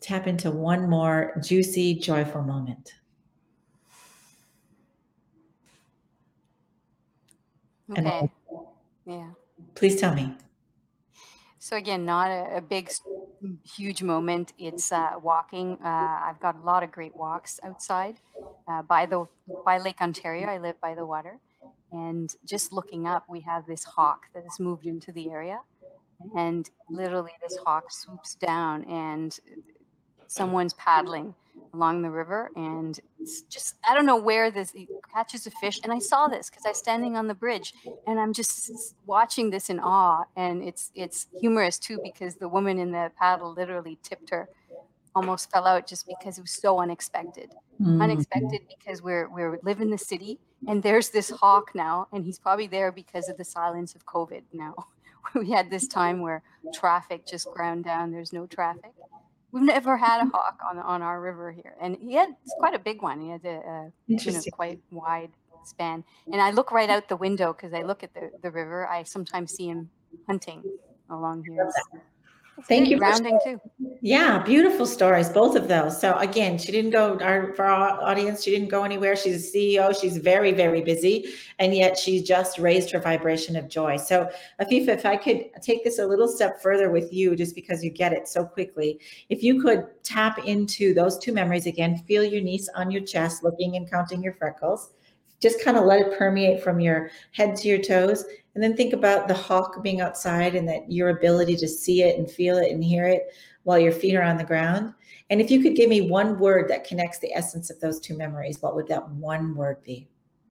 tap 0.00 0.26
into 0.26 0.50
one 0.50 0.88
more 0.88 1.40
juicy 1.44 1.94
joyful 1.94 2.42
moment. 2.42 2.94
Okay. 7.90 8.30
Yeah. 9.06 9.30
Please 9.74 10.00
tell 10.00 10.14
me. 10.14 10.34
So 11.58 11.76
again 11.76 12.04
not 12.04 12.30
a, 12.30 12.56
a 12.56 12.60
big 12.60 12.90
huge 13.64 14.02
moment. 14.02 14.52
It's 14.58 14.92
uh, 14.92 15.12
walking 15.22 15.78
uh, 15.84 16.20
i've 16.26 16.40
got 16.40 16.56
a 16.56 16.64
lot 16.64 16.82
of 16.82 16.90
great 16.90 17.16
walks 17.16 17.58
outside 17.62 18.16
uh, 18.68 18.82
by 18.82 19.06
the 19.06 19.26
by 19.64 19.78
lake 19.78 20.00
ontario. 20.00 20.46
I 20.46 20.58
live 20.58 20.80
by 20.80 20.94
the 20.94 21.06
water. 21.06 21.38
And 21.92 22.34
just 22.44 22.72
looking 22.72 23.06
up, 23.06 23.24
we 23.28 23.40
have 23.40 23.66
this 23.66 23.84
hawk 23.84 24.26
that 24.34 24.44
has 24.44 24.60
moved 24.60 24.86
into 24.86 25.10
the 25.12 25.30
area. 25.30 25.60
And 26.36 26.68
literally, 26.88 27.32
this 27.42 27.58
hawk 27.64 27.90
swoops 27.90 28.34
down, 28.34 28.84
and 28.84 29.36
someone's 30.26 30.74
paddling 30.74 31.34
along 31.74 32.02
the 32.02 32.10
river. 32.10 32.50
And 32.56 32.98
it's 33.18 33.42
just, 33.42 33.76
I 33.88 33.94
don't 33.94 34.06
know 34.06 34.16
where 34.16 34.50
this 34.50 34.74
catches 35.12 35.46
a 35.46 35.50
fish. 35.50 35.80
And 35.82 35.92
I 35.92 35.98
saw 35.98 36.28
this 36.28 36.50
because 36.50 36.66
I 36.66 36.70
was 36.70 36.78
standing 36.78 37.16
on 37.16 37.28
the 37.28 37.34
bridge 37.34 37.74
and 38.06 38.18
I'm 38.18 38.32
just 38.32 38.94
watching 39.06 39.50
this 39.50 39.70
in 39.70 39.80
awe. 39.80 40.24
And 40.36 40.62
it's, 40.62 40.90
it's 40.94 41.26
humorous 41.40 41.78
too 41.78 42.00
because 42.02 42.36
the 42.36 42.48
woman 42.48 42.78
in 42.78 42.92
the 42.92 43.10
paddle 43.18 43.52
literally 43.52 43.98
tipped 44.02 44.30
her 44.30 44.48
almost 45.14 45.50
fell 45.50 45.66
out 45.66 45.86
just 45.86 46.06
because 46.06 46.38
it 46.38 46.42
was 46.42 46.52
so 46.52 46.80
unexpected. 46.80 47.50
Mm-hmm. 47.80 48.02
Unexpected 48.02 48.60
because 48.68 49.02
we're 49.02 49.28
we're 49.28 49.58
live 49.62 49.80
in 49.80 49.90
the 49.90 49.98
city 49.98 50.38
and 50.68 50.82
there's 50.82 51.10
this 51.10 51.30
hawk 51.30 51.70
now, 51.74 52.08
and 52.12 52.24
he's 52.24 52.38
probably 52.38 52.66
there 52.66 52.92
because 52.92 53.28
of 53.28 53.36
the 53.36 53.44
silence 53.44 53.94
of 53.94 54.04
COVID 54.04 54.42
now. 54.52 54.74
we 55.34 55.50
had 55.50 55.70
this 55.70 55.86
time 55.86 56.20
where 56.20 56.42
traffic 56.74 57.26
just 57.26 57.50
ground 57.50 57.84
down, 57.84 58.10
there's 58.10 58.32
no 58.32 58.46
traffic. 58.46 58.92
We've 59.52 59.62
never 59.62 59.96
had 59.96 60.22
a 60.26 60.30
hawk 60.34 60.60
on 60.68 60.78
on 60.78 61.02
our 61.02 61.20
river 61.20 61.52
here, 61.52 61.76
and 61.80 61.96
he 61.96 62.14
had 62.14 62.30
it's 62.44 62.54
quite 62.58 62.74
a 62.74 62.78
big 62.78 63.02
one. 63.02 63.20
He 63.20 63.30
had 63.30 63.44
a, 63.44 63.48
a 63.48 63.92
you 64.06 64.32
know 64.32 64.40
quite 64.52 64.80
wide 64.90 65.30
span, 65.64 66.04
and 66.32 66.40
I 66.40 66.50
look 66.50 66.72
right 66.72 66.90
out 66.90 67.08
the 67.08 67.16
window 67.16 67.52
because 67.52 67.72
I 67.74 67.82
look 67.82 68.02
at 68.02 68.14
the 68.14 68.30
the 68.42 68.50
river. 68.50 68.86
I 68.86 69.02
sometimes 69.04 69.52
see 69.52 69.68
him 69.68 69.90
hunting 70.28 70.62
along 71.10 71.44
here. 71.48 71.70
Thank 72.68 72.88
you. 72.88 72.98
Grounding 72.98 73.38
for, 73.44 73.52
too. 73.52 73.60
Yeah, 74.02 74.42
beautiful 74.42 74.86
stories, 74.86 75.28
both 75.28 75.56
of 75.56 75.68
those. 75.68 76.00
So 76.00 76.16
again, 76.16 76.58
she 76.58 76.72
didn't 76.72 76.90
go. 76.90 77.18
Our 77.20 77.54
for 77.54 77.64
our 77.64 78.00
audience, 78.02 78.42
she 78.42 78.50
didn't 78.50 78.68
go 78.68 78.84
anywhere. 78.84 79.16
She's 79.16 79.54
a 79.54 79.56
CEO. 79.56 79.98
She's 79.98 80.16
very, 80.16 80.52
very 80.52 80.80
busy, 80.82 81.26
and 81.58 81.74
yet 81.74 81.98
she 81.98 82.22
just 82.22 82.58
raised 82.58 82.90
her 82.90 83.00
vibration 83.00 83.56
of 83.56 83.68
joy. 83.68 83.96
So 83.96 84.28
Afifa, 84.60 84.88
if 84.88 85.06
I 85.06 85.16
could 85.16 85.50
take 85.62 85.84
this 85.84 85.98
a 85.98 86.06
little 86.06 86.28
step 86.28 86.62
further 86.62 86.90
with 86.90 87.12
you, 87.12 87.36
just 87.36 87.54
because 87.54 87.84
you 87.84 87.90
get 87.90 88.12
it 88.12 88.28
so 88.28 88.44
quickly, 88.44 89.00
if 89.28 89.42
you 89.42 89.62
could 89.62 89.86
tap 90.02 90.38
into 90.46 90.94
those 90.94 91.18
two 91.18 91.32
memories 91.32 91.66
again, 91.66 91.98
feel 92.06 92.24
your 92.24 92.42
niece 92.42 92.68
on 92.74 92.90
your 92.90 93.02
chest, 93.02 93.42
looking 93.44 93.76
and 93.76 93.90
counting 93.90 94.22
your 94.22 94.34
freckles 94.34 94.92
just 95.40 95.64
kind 95.64 95.76
of 95.76 95.84
let 95.84 96.02
it 96.02 96.18
permeate 96.18 96.62
from 96.62 96.80
your 96.80 97.10
head 97.32 97.56
to 97.56 97.66
your 97.66 97.78
toes 97.78 98.24
and 98.54 98.62
then 98.62 98.76
think 98.76 98.92
about 98.92 99.28
the 99.28 99.34
hawk 99.34 99.82
being 99.82 100.00
outside 100.00 100.54
and 100.54 100.68
that 100.68 100.90
your 100.90 101.10
ability 101.10 101.56
to 101.56 101.68
see 101.68 102.02
it 102.02 102.18
and 102.18 102.30
feel 102.30 102.58
it 102.58 102.72
and 102.72 102.82
hear 102.82 103.06
it 103.06 103.32
while 103.62 103.78
your 103.78 103.92
feet 103.92 104.14
are 104.16 104.22
on 104.22 104.36
the 104.36 104.44
ground. 104.44 104.92
And 105.28 105.40
if 105.40 105.50
you 105.50 105.62
could 105.62 105.76
give 105.76 105.88
me 105.88 106.00
one 106.00 106.38
word 106.38 106.68
that 106.68 106.84
connects 106.84 107.18
the 107.18 107.32
essence 107.32 107.70
of 107.70 107.80
those 107.80 108.00
two 108.00 108.16
memories 108.16 108.60
what 108.60 108.74
would 108.74 108.88
that 108.88 109.08
one 109.10 109.54
word 109.54 109.82
be? 109.82 110.08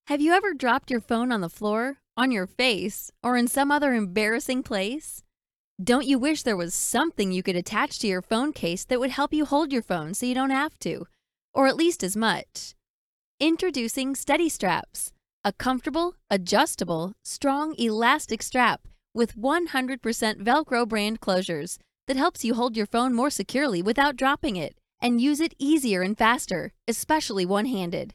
Have 0.07 0.21
you 0.21 0.33
ever 0.33 0.53
dropped 0.53 0.89
your 0.89 1.01
phone 1.01 1.31
on 1.31 1.41
the 1.41 1.49
floor 1.49 1.97
on 2.15 2.31
your 2.31 2.47
face 2.47 3.11
or 3.23 3.37
in 3.37 3.47
some 3.47 3.71
other 3.71 3.93
embarrassing 3.93 4.63
place? 4.63 5.23
Don't 5.81 6.05
you 6.05 6.19
wish 6.19 6.43
there 6.43 6.57
was 6.57 6.73
something 6.73 7.31
you 7.31 7.43
could 7.43 7.55
attach 7.55 7.99
to 7.99 8.07
your 8.07 8.21
phone 8.21 8.51
case 8.51 8.83
that 8.85 8.99
would 8.99 9.11
help 9.11 9.33
you 9.33 9.45
hold 9.45 9.71
your 9.71 9.81
phone 9.81 10.13
so 10.13 10.25
you 10.25 10.35
don't 10.35 10.49
have 10.49 10.77
to 10.79 11.05
or 11.53 11.67
at 11.67 11.75
least 11.75 12.03
as 12.03 12.15
much? 12.15 12.75
Introducing 13.39 14.15
Steady 14.15 14.49
Straps, 14.49 15.11
a 15.45 15.53
comfortable, 15.53 16.15
adjustable, 16.29 17.13
strong, 17.23 17.73
elastic 17.77 18.43
strap 18.43 18.81
with 19.13 19.37
100% 19.37 19.99
Velcro 20.43 20.87
brand 20.87 21.21
closures 21.21 21.77
that 22.07 22.17
helps 22.17 22.43
you 22.43 22.53
hold 22.55 22.75
your 22.75 22.85
phone 22.85 23.13
more 23.13 23.29
securely 23.29 23.81
without 23.81 24.17
dropping 24.17 24.57
it 24.57 24.75
and 25.01 25.21
use 25.21 25.39
it 25.39 25.53
easier 25.57 26.01
and 26.01 26.17
faster, 26.17 26.73
especially 26.87 27.45
one 27.45 27.65
handed. 27.65 28.13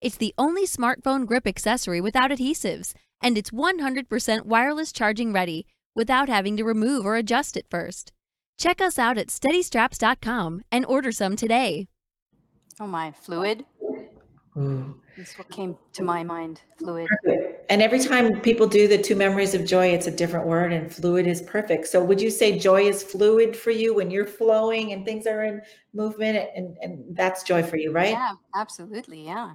It's 0.00 0.16
the 0.16 0.34
only 0.38 0.66
smartphone 0.66 1.26
grip 1.26 1.46
accessory 1.46 2.00
without 2.00 2.30
adhesives, 2.30 2.94
and 3.22 3.36
it's 3.36 3.50
100% 3.50 4.46
wireless 4.46 4.92
charging 4.92 5.32
ready 5.32 5.66
without 5.94 6.30
having 6.30 6.56
to 6.56 6.64
remove 6.64 7.04
or 7.04 7.16
adjust 7.16 7.56
it 7.56 7.66
first. 7.70 8.12
Check 8.58 8.80
us 8.80 8.98
out 8.98 9.18
at 9.18 9.28
steadystraps.com 9.28 10.62
and 10.72 10.86
order 10.86 11.12
some 11.12 11.36
today. 11.36 11.86
Oh 12.80 12.86
my, 12.86 13.12
fluid? 13.12 13.66
Mm. 14.56 14.94
That's 15.16 15.38
what 15.38 15.50
came 15.50 15.76
to 15.94 16.02
my 16.02 16.22
mind. 16.22 16.60
Fluid. 16.78 17.08
Perfect. 17.24 17.70
And 17.70 17.80
every 17.80 18.00
time 18.00 18.40
people 18.40 18.66
do 18.66 18.86
the 18.86 18.98
two 18.98 19.16
memories 19.16 19.54
of 19.54 19.64
joy, 19.64 19.88
it's 19.88 20.06
a 20.06 20.10
different 20.10 20.46
word, 20.46 20.72
and 20.72 20.92
fluid 20.92 21.26
is 21.26 21.40
perfect. 21.42 21.86
So, 21.86 22.04
would 22.04 22.20
you 22.20 22.30
say 22.30 22.58
joy 22.58 22.82
is 22.82 23.02
fluid 23.02 23.56
for 23.56 23.70
you 23.70 23.94
when 23.94 24.10
you're 24.10 24.26
flowing 24.26 24.92
and 24.92 25.04
things 25.06 25.26
are 25.26 25.44
in 25.44 25.62
movement, 25.94 26.50
and 26.54 26.76
and 26.82 27.16
that's 27.16 27.42
joy 27.44 27.62
for 27.62 27.76
you, 27.76 27.92
right? 27.92 28.10
Yeah, 28.10 28.32
absolutely. 28.54 29.24
Yeah. 29.24 29.52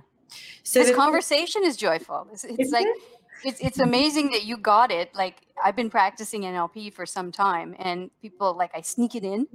So 0.64 0.84
this 0.84 0.96
conversation 0.96 1.64
is 1.64 1.78
joyful. 1.78 2.28
It's, 2.32 2.44
it's 2.44 2.72
like 2.72 2.88
it? 2.88 2.98
it's 3.44 3.60
it's 3.62 3.80
amazing 3.80 4.32
that 4.32 4.46
you 4.46 4.58
got 4.58 4.92
it. 4.92 5.14
Like 5.14 5.42
I've 5.64 5.76
been 5.76 5.90
practicing 5.90 6.42
NLP 6.42 6.94
for 6.94 7.06
some 7.06 7.32
time, 7.32 7.76
and 7.80 8.10
people 8.22 8.56
like 8.58 8.72
I 8.74 8.82
sneak 8.82 9.16
it 9.16 9.24
in 9.24 9.48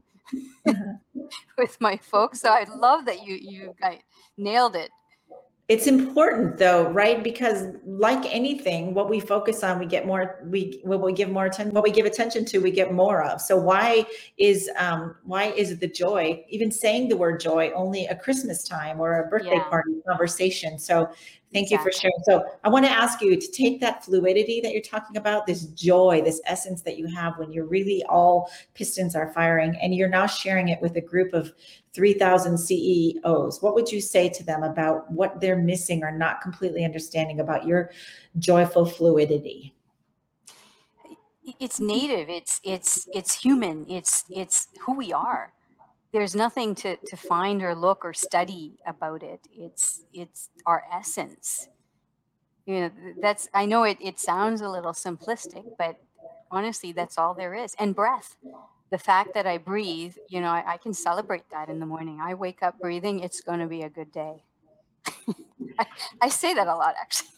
with 1.59 1.81
my 1.81 1.97
folks. 1.97 2.41
So 2.41 2.51
I 2.51 2.65
love 2.65 3.07
that 3.07 3.25
you 3.27 3.35
you 3.35 3.75
guys 3.81 3.99
nailed 4.37 4.77
it. 4.77 4.91
It's 5.73 5.87
important 5.87 6.59
though, 6.59 6.91
right? 6.91 7.25
Because 7.25 7.65
like 7.87 8.23
anything, 8.27 8.93
what 8.93 9.09
we 9.09 9.21
focus 9.21 9.65
on, 9.65 9.79
we 9.79 9.87
get 9.87 10.07
more. 10.07 10.45
We 10.45 10.83
what 10.85 11.01
we 11.01 11.15
give 11.15 11.31
more 11.31 11.47
attention. 11.47 11.73
What 11.73 11.83
we 11.83 11.91
give 11.91 12.05
attention 12.05 12.45
to, 12.51 12.59
we 12.59 12.71
get 12.71 12.93
more 12.93 13.25
of. 13.25 13.41
So 13.41 13.57
why 13.57 14.05
is 14.37 14.69
um 14.77 15.17
why 15.25 15.45
is 15.63 15.79
the 15.79 15.89
joy 15.89 16.45
even 16.51 16.71
saying 16.71 17.09
the 17.09 17.17
word 17.17 17.41
joy 17.41 17.71
only 17.75 18.05
a 18.05 18.15
Christmas 18.15 18.63
time 18.65 19.01
or 19.01 19.23
a 19.23 19.29
birthday 19.31 19.63
Yeah. 19.63 19.69
party 19.71 19.93
conversation? 20.07 20.79
So 20.79 21.09
thank 21.53 21.71
you 21.71 21.79
for 21.79 21.93
sharing. 21.93 22.15
So 22.25 22.45
I 22.65 22.69
want 22.69 22.85
to 22.85 22.91
ask 22.91 23.21
you 23.21 23.39
to 23.39 23.51
take 23.53 23.81
that 23.81 24.05
fluidity 24.05 24.61
that 24.61 24.73
you're 24.73 24.83
talking 24.83 25.17
about, 25.17 25.47
this 25.47 25.67
joy, 25.67 26.23
this 26.25 26.41
essence 26.47 26.83
that 26.83 26.99
you 26.99 27.07
have 27.07 27.39
when 27.39 27.53
you're 27.53 27.67
really 27.67 28.03
all 28.09 28.51
pistons 28.75 29.15
are 29.15 29.33
firing, 29.33 29.77
and 29.83 29.95
you're 29.95 30.09
now 30.09 30.27
sharing 30.27 30.69
it 30.69 30.81
with 30.81 30.97
a 30.97 31.01
group 31.01 31.33
of 31.35 31.53
3,000 31.93 32.57
CEOs. 32.59 33.63
What 33.63 33.75
would 33.75 33.91
you 33.91 34.01
say 34.01 34.29
to 34.31 34.45
them 34.45 34.63
about 34.63 35.11
what 35.11 35.41
they're 35.41 35.59
missing 35.59 36.03
or 36.03 36.11
not 36.11 36.41
completely 36.41 36.85
understanding 36.85 37.41
about 37.41 37.67
your 37.67 37.91
joyful 38.39 38.87
fluidity? 38.87 39.75
It's 41.59 41.81
native. 41.81 42.29
It's 42.29 42.61
it's 42.63 43.09
it's 43.13 43.35
human. 43.35 43.85
It's 43.89 44.25
it's 44.31 44.69
who 44.81 44.95
we 44.95 45.13
are. 45.13 45.53
There's 46.13 46.35
nothing 46.35 46.75
to 46.77 46.97
to 46.97 47.17
find 47.17 47.63
or 47.63 47.75
look 47.75 48.05
or 48.05 48.13
study 48.13 48.79
about 48.87 49.23
it. 49.23 49.47
It's 49.53 50.05
it's 50.13 50.51
our 50.67 50.85
essence. 50.93 51.69
You 52.67 52.81
know, 52.81 52.91
that's 53.21 53.49
I 53.55 53.67
know 53.67 53.85
it 53.85 53.99
it 54.01 54.21
sounds 54.21 54.61
a 54.61 54.69
little 54.69 54.93
simplistic, 54.93 55.65
but 55.79 55.97
honestly, 56.51 56.93
that's 56.93 57.19
all 57.19 57.35
there 57.35 57.55
is. 57.55 57.75
And 57.79 57.95
breath. 57.95 58.37
The 58.91 58.99
fact 58.99 59.35
that 59.35 59.47
I 59.47 59.59
breathe, 59.59 60.17
you 60.29 60.41
know, 60.41 60.49
I, 60.51 60.75
I 60.75 60.77
can 60.77 60.95
celebrate 60.95 61.51
that 61.51 61.71
in 61.71 61.81
the 61.81 61.87
morning. 61.87 62.21
I 62.23 62.35
wake 62.35 62.63
up 62.63 62.81
breathing, 62.81 63.21
it's 63.21 63.41
going 63.41 63.61
to 63.61 63.67
be 63.67 63.83
a 63.83 63.91
good 63.91 64.13
day. 64.13 64.45
I, 65.79 65.87
I 66.23 66.29
say 66.31 66.55
that 66.55 66.69
a 66.69 66.77
lot, 66.77 66.95
actually. 67.01 67.32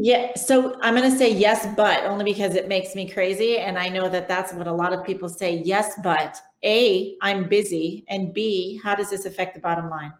Yeah, 0.00 0.36
so 0.36 0.78
I'm 0.80 0.94
going 0.94 1.10
to 1.10 1.18
say 1.18 1.32
yes, 1.32 1.66
but 1.76 2.04
only 2.04 2.24
because 2.24 2.54
it 2.54 2.68
makes 2.68 2.94
me 2.94 3.10
crazy. 3.10 3.58
And 3.58 3.76
I 3.76 3.88
know 3.88 4.08
that 4.08 4.28
that's 4.28 4.52
what 4.52 4.68
a 4.68 4.72
lot 4.72 4.92
of 4.92 5.04
people 5.04 5.28
say. 5.28 5.60
Yes, 5.64 5.98
but 6.04 6.36
A, 6.62 7.16
I'm 7.20 7.48
busy. 7.48 8.04
And 8.08 8.32
B, 8.32 8.80
how 8.82 8.94
does 8.94 9.10
this 9.10 9.26
affect 9.26 9.54
the 9.54 9.60
bottom 9.60 9.90
line? 9.90 10.12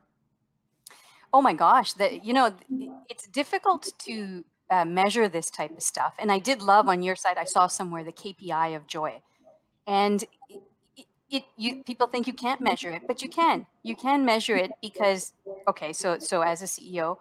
Oh 1.32 1.40
my 1.40 1.52
gosh, 1.52 1.92
that 1.94 2.24
you 2.24 2.32
know, 2.32 2.52
it's 3.08 3.28
difficult 3.28 3.92
to 3.98 4.44
uh, 4.70 4.84
measure 4.84 5.28
this 5.28 5.48
type 5.48 5.76
of 5.76 5.82
stuff. 5.82 6.14
And 6.18 6.32
I 6.32 6.40
did 6.40 6.60
love 6.60 6.88
on 6.88 7.02
your 7.02 7.14
side. 7.14 7.36
I 7.38 7.44
saw 7.44 7.68
somewhere 7.68 8.02
the 8.02 8.12
KPI 8.12 8.74
of 8.74 8.86
joy, 8.88 9.20
and 9.86 10.24
it, 10.48 10.62
it, 10.96 11.06
it 11.30 11.44
you 11.56 11.84
people 11.84 12.06
think 12.06 12.26
you 12.26 12.32
can't 12.32 12.62
measure 12.62 12.90
it, 12.90 13.02
but 13.06 13.22
you 13.22 13.28
can. 13.28 13.66
You 13.82 13.94
can 13.94 14.24
measure 14.24 14.56
it 14.56 14.72
because 14.80 15.34
okay, 15.68 15.92
so 15.92 16.18
so 16.18 16.40
as 16.40 16.62
a 16.62 16.66
CEO, 16.66 17.18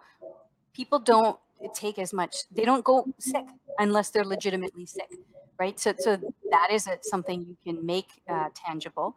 people 0.72 0.98
don't 0.98 1.38
take 1.74 1.98
as 1.98 2.12
much. 2.12 2.44
They 2.50 2.64
don't 2.64 2.84
go 2.84 3.06
sick 3.18 3.44
unless 3.78 4.10
they're 4.10 4.24
legitimately 4.24 4.86
sick, 4.86 5.10
right? 5.58 5.78
So 5.78 5.94
so 5.98 6.16
that 6.50 6.68
is 6.70 6.86
a, 6.86 6.98
something 7.02 7.44
you 7.46 7.56
can 7.64 7.84
make 7.84 8.08
uh, 8.28 8.48
tangible, 8.54 9.14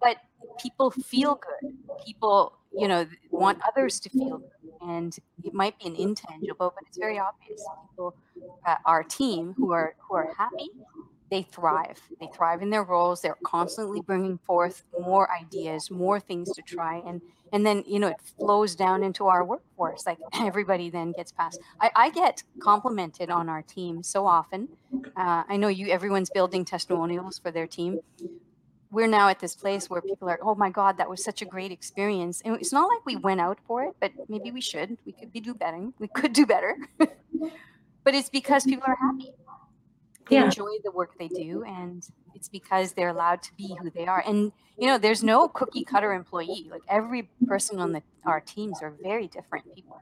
but 0.00 0.16
people 0.58 0.90
feel 0.90 1.34
good. 1.34 1.72
People 2.04 2.58
you 2.74 2.88
know 2.88 3.06
want 3.30 3.58
others 3.66 4.00
to 4.00 4.08
feel 4.10 4.38
good 4.38 4.72
and 4.80 5.18
it 5.44 5.54
might 5.54 5.78
be 5.78 5.86
an 5.86 5.96
intangible 5.96 6.72
but 6.74 6.84
it's 6.86 6.98
very 6.98 7.18
obvious 7.18 7.62
people 7.90 8.14
uh, 8.66 8.76
our 8.86 9.02
team 9.02 9.54
who 9.56 9.72
are 9.72 9.94
who 9.98 10.14
are 10.14 10.32
happy 10.36 10.70
they 11.30 11.42
thrive 11.42 12.00
they 12.20 12.28
thrive 12.34 12.62
in 12.62 12.70
their 12.70 12.84
roles 12.84 13.20
they're 13.20 13.36
constantly 13.44 14.00
bringing 14.00 14.38
forth 14.38 14.84
more 15.00 15.30
ideas 15.32 15.90
more 15.90 16.18
things 16.18 16.50
to 16.52 16.62
try 16.62 17.02
and 17.06 17.20
and 17.52 17.64
then 17.66 17.84
you 17.86 17.98
know 17.98 18.08
it 18.08 18.20
flows 18.40 18.74
down 18.74 19.02
into 19.02 19.26
our 19.26 19.44
workforce 19.44 20.06
like 20.06 20.18
everybody 20.40 20.90
then 20.90 21.12
gets 21.12 21.32
past 21.32 21.60
i, 21.80 21.90
I 21.96 22.10
get 22.10 22.42
complimented 22.60 23.30
on 23.30 23.48
our 23.48 23.62
team 23.62 24.02
so 24.02 24.26
often 24.26 24.68
uh, 25.16 25.44
i 25.48 25.56
know 25.56 25.68
you 25.68 25.88
everyone's 25.88 26.30
building 26.30 26.64
testimonials 26.64 27.38
for 27.38 27.50
their 27.50 27.66
team 27.66 28.00
we're 28.90 29.08
now 29.08 29.28
at 29.28 29.40
this 29.40 29.56
place 29.56 29.88
where 29.88 30.02
people 30.02 30.28
are, 30.28 30.38
oh 30.42 30.54
my 30.54 30.68
God, 30.70 30.98
that 30.98 31.08
was 31.08 31.24
such 31.24 31.40
a 31.40 31.46
great 31.46 31.72
experience. 31.72 32.42
And 32.44 32.56
it's 32.56 32.72
not 32.72 32.88
like 32.90 33.06
we 33.06 33.16
went 33.16 33.40
out 33.40 33.58
for 33.66 33.84
it, 33.84 33.94
but 34.00 34.12
maybe 34.28 34.50
we 34.50 34.60
should. 34.60 34.98
We 35.06 35.12
could 35.12 35.32
be 35.32 35.40
do 35.40 35.54
better. 35.54 35.88
We 35.98 36.08
could 36.08 36.34
do 36.34 36.44
better. 36.44 36.76
but 36.98 38.14
it's 38.14 38.28
because 38.28 38.64
people 38.64 38.84
are 38.86 38.96
happy. 39.00 39.32
They 40.28 40.36
Yeah. 40.36 40.44
enjoy 40.44 40.70
the 40.84 40.90
work 40.90 41.10
they 41.18 41.28
do, 41.28 41.64
and 41.64 42.02
it's 42.42 42.48
because 42.48 42.92
they're 42.94 43.10
allowed 43.10 43.40
to 43.40 43.54
be 43.54 43.76
who 43.80 43.88
they 43.88 44.04
are. 44.04 44.24
And 44.26 44.50
you 44.76 44.88
know, 44.88 44.98
there's 44.98 45.22
no 45.22 45.46
cookie 45.46 45.84
cutter 45.84 46.12
employee. 46.12 46.66
Like 46.68 46.82
every 46.88 47.30
person 47.46 47.78
on 47.78 47.92
the 47.92 48.02
our 48.26 48.40
teams 48.40 48.82
are 48.82 48.92
very 49.00 49.28
different 49.28 49.72
people. 49.76 50.00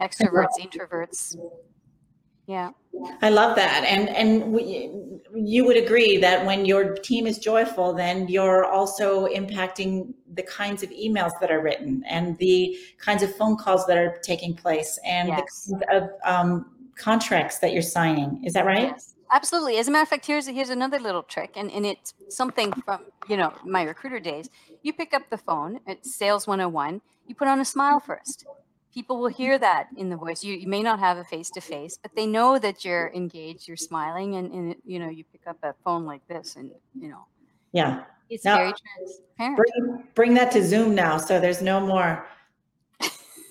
Extroverts, 0.00 0.56
introverts. 0.60 1.36
Yeah. 2.46 2.70
I 3.22 3.30
love 3.30 3.56
that. 3.56 3.82
And 3.84 4.08
and 4.10 4.52
we, 4.52 4.92
you 5.34 5.64
would 5.64 5.76
agree 5.76 6.16
that 6.18 6.46
when 6.46 6.64
your 6.64 6.94
team 6.94 7.26
is 7.26 7.38
joyful, 7.38 7.92
then 7.92 8.28
you're 8.28 8.64
also 8.64 9.26
impacting 9.26 10.14
the 10.34 10.44
kinds 10.44 10.84
of 10.84 10.90
emails 10.90 11.32
that 11.40 11.50
are 11.50 11.60
written 11.60 12.04
and 12.08 12.38
the 12.38 12.78
kinds 12.98 13.24
of 13.24 13.34
phone 13.34 13.56
calls 13.56 13.84
that 13.88 13.98
are 13.98 14.20
taking 14.22 14.54
place 14.54 14.96
and 15.04 15.30
Yes. 15.30 15.64
the 15.64 15.84
kinds 15.86 16.04
of 16.04 16.10
um, 16.24 16.66
contracts 16.94 17.58
that 17.58 17.72
you're 17.72 17.82
signing. 17.82 18.44
Is 18.44 18.52
that 18.52 18.64
right? 18.64 18.92
Yes, 18.92 19.16
absolutely. 19.30 19.78
As 19.78 19.88
a 19.88 19.90
matter 19.90 20.02
of 20.02 20.08
fact, 20.08 20.26
here's 20.26 20.46
here's 20.46 20.70
another 20.70 20.98
little 20.98 21.22
trick, 21.22 21.52
and, 21.56 21.70
and 21.70 21.84
it's 21.86 22.14
something 22.28 22.72
from 22.84 23.00
you 23.28 23.36
know 23.36 23.52
my 23.64 23.82
recruiter 23.82 24.20
days. 24.20 24.50
You 24.82 24.92
pick 24.92 25.14
up 25.14 25.28
the 25.30 25.38
phone 25.38 25.80
at 25.86 26.04
Sales 26.06 26.46
101. 26.46 27.00
You 27.26 27.34
put 27.34 27.48
on 27.48 27.60
a 27.60 27.64
smile 27.64 28.00
first. 28.00 28.46
People 28.94 29.20
will 29.20 29.28
hear 29.28 29.58
that 29.58 29.88
in 29.96 30.08
the 30.08 30.16
voice. 30.16 30.42
You, 30.42 30.54
you 30.54 30.66
may 30.66 30.82
not 30.82 30.98
have 30.98 31.18
a 31.18 31.24
face 31.24 31.50
to 31.50 31.60
face, 31.60 31.98
but 32.00 32.10
they 32.16 32.26
know 32.26 32.58
that 32.58 32.84
you're 32.84 33.12
engaged, 33.14 33.68
you're 33.68 33.76
smiling, 33.76 34.36
and, 34.36 34.50
and 34.52 34.74
you 34.84 34.98
know 34.98 35.08
you 35.08 35.24
pick 35.24 35.46
up 35.46 35.58
a 35.62 35.74
phone 35.84 36.04
like 36.06 36.26
this, 36.26 36.56
and 36.56 36.70
you 36.98 37.08
know 37.08 37.26
Yeah. 37.72 38.04
it's 38.30 38.44
Now- 38.44 38.56
very 38.56 38.72
transparent. 38.72 39.56
Bring 39.56 40.02
bring 40.14 40.34
that 40.34 40.50
to 40.52 40.64
Zoom 40.64 40.94
now, 40.94 41.18
so 41.18 41.38
there's 41.40 41.62
no 41.62 41.80
more. 41.80 42.26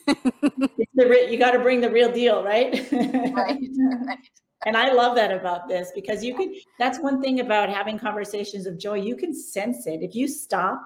It's 0.07 0.91
the 0.95 1.05
re- 1.07 1.29
you 1.29 1.37
got 1.37 1.51
to 1.51 1.59
bring 1.59 1.81
the 1.81 1.89
real 1.91 2.09
deal, 2.11 2.41
right? 2.43 2.71
right, 2.91 3.59
right. 4.05 4.17
And 4.65 4.75
I 4.75 4.91
love 4.91 5.15
that 5.15 5.31
about 5.31 5.67
this 5.67 5.91
because 5.93 6.23
you 6.23 6.35
can, 6.35 6.55
that's 6.79 6.99
one 6.99 7.21
thing 7.21 7.41
about 7.41 7.69
having 7.69 7.99
conversations 7.99 8.65
of 8.65 8.77
joy. 8.77 8.95
You 8.95 9.15
can 9.15 9.33
sense 9.33 9.85
it. 9.85 10.01
If 10.01 10.15
you 10.15 10.27
stop 10.27 10.81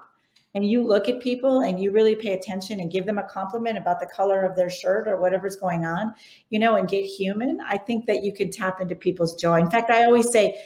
and 0.54 0.68
you 0.68 0.82
look 0.82 1.08
at 1.08 1.20
people 1.20 1.60
and 1.60 1.80
you 1.80 1.90
really 1.90 2.14
pay 2.14 2.34
attention 2.34 2.80
and 2.80 2.90
give 2.90 3.06
them 3.06 3.18
a 3.18 3.22
compliment 3.22 3.78
about 3.78 3.98
the 3.98 4.06
color 4.06 4.42
of 4.42 4.54
their 4.54 4.68
shirt 4.68 5.08
or 5.08 5.18
whatever's 5.18 5.56
going 5.56 5.86
on, 5.86 6.14
you 6.50 6.58
know, 6.58 6.76
and 6.76 6.88
get 6.88 7.04
human, 7.04 7.60
I 7.66 7.78
think 7.78 8.06
that 8.06 8.22
you 8.22 8.32
can 8.32 8.50
tap 8.50 8.80
into 8.80 8.94
people's 8.94 9.34
joy. 9.34 9.60
In 9.60 9.70
fact, 9.70 9.90
I 9.90 10.04
always 10.04 10.30
say 10.30 10.62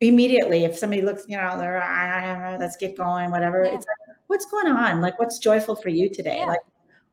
immediately 0.00 0.64
if 0.64 0.76
somebody 0.76 1.02
looks, 1.02 1.24
you 1.28 1.36
know, 1.36 1.58
they're, 1.58 1.82
"Ah, 1.82 2.56
let's 2.60 2.76
get 2.76 2.96
going, 2.96 3.30
whatever. 3.30 3.64
Yeah. 3.64 3.74
It's 3.74 3.86
like, 3.86 4.16
what's 4.28 4.46
going 4.46 4.68
on? 4.68 5.00
Like, 5.00 5.18
what's 5.18 5.38
joyful 5.38 5.74
for 5.74 5.88
you 5.88 6.08
today? 6.08 6.38
Yeah. 6.38 6.46
Like, 6.46 6.60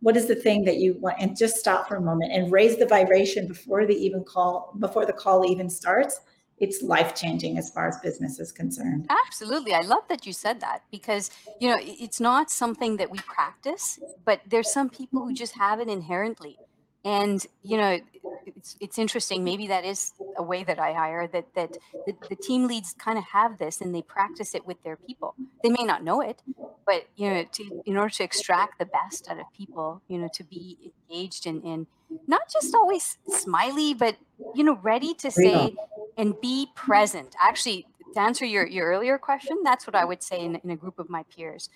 what 0.05 0.15
is 0.15 0.27
the 0.27 0.35
thing 0.35 0.63
that 0.63 0.77
you 0.77 0.93
want 0.99 1.17
and 1.19 1.35
just 1.35 1.55
stop 1.57 1.87
for 1.87 1.95
a 1.95 2.01
moment 2.01 2.31
and 2.31 2.51
raise 2.51 2.77
the 2.77 2.85
vibration 2.85 3.47
before 3.47 3.87
the 3.87 3.97
even 4.05 4.23
call 4.23 4.53
before 4.79 5.05
the 5.05 5.17
call 5.23 5.49
even 5.53 5.67
starts 5.67 6.21
it's 6.65 6.81
life 6.81 7.15
changing 7.15 7.57
as 7.57 7.71
far 7.71 7.87
as 7.87 7.97
business 8.09 8.39
is 8.39 8.51
concerned 8.51 9.07
Absolutely. 9.27 9.73
I 9.73 9.81
love 9.81 10.03
that 10.07 10.25
you 10.25 10.33
said 10.33 10.61
that 10.61 10.83
because, 10.91 11.29
you 11.59 11.67
know, 11.69 11.77
it's 11.81 12.21
not 12.21 12.49
something 12.49 12.95
that 12.97 13.09
we 13.09 13.19
practice, 13.19 13.99
but 14.23 14.39
there's 14.47 14.71
some 14.71 14.89
people 14.89 15.25
who 15.25 15.33
just 15.33 15.55
have 15.55 15.79
it 15.79 15.89
inherently. 15.89 16.57
And, 17.05 17.45
you 17.61 17.77
know, 17.77 17.99
it's, 18.47 18.75
it's 18.81 18.97
interesting. 18.97 19.43
Maybe 19.43 19.67
that 19.67 19.85
is 19.85 20.13
a 20.37 20.43
way 20.43 20.63
that 20.63 20.79
I 20.79 20.93
hire 20.93 21.27
that, 21.27 21.53
that 21.53 21.77
the, 22.07 22.15
the 22.29 22.35
team 22.35 22.67
leads 22.67 22.93
kind 22.93 23.17
of 23.17 23.23
have 23.25 23.59
this 23.59 23.79
and 23.79 23.93
they 23.93 24.01
practice 24.01 24.55
it 24.55 24.65
with 24.65 24.81
their 24.83 24.95
people. 24.95 25.35
They 25.63 25.69
may 25.69 25.83
not 25.83 26.03
know 26.03 26.21
it, 26.21 26.41
but, 26.85 27.07
you 27.15 27.29
know, 27.29 27.43
to, 27.43 27.83
in 27.85 27.95
order 27.95 28.13
to 28.15 28.23
extract 28.23 28.79
the 28.79 28.85
best 28.85 29.29
out 29.29 29.39
of 29.39 29.45
people, 29.55 30.01
you 30.07 30.17
know, 30.17 30.29
to 30.33 30.43
be 30.43 30.93
engaged 31.09 31.45
and, 31.45 31.63
and 31.63 31.85
not 32.25 32.49
just 32.51 32.73
always 32.73 33.19
smiley, 33.29 33.93
but, 33.93 34.17
you 34.55 34.63
know, 34.63 34.79
ready 34.81 35.13
to 35.13 35.29
say, 35.29 35.75
and 36.17 36.39
be 36.41 36.67
present. 36.75 37.35
Actually, 37.39 37.85
to 38.15 38.19
answer 38.19 38.45
your, 38.45 38.65
your 38.65 38.87
earlier 38.87 39.19
question, 39.19 39.57
that's 39.63 39.85
what 39.85 39.95
I 39.95 40.05
would 40.05 40.23
say 40.23 40.39
in, 40.39 40.55
in 40.63 40.71
a 40.71 40.75
group 40.75 40.97
of 40.97 41.09
my 41.09 41.23
peers 41.23 41.69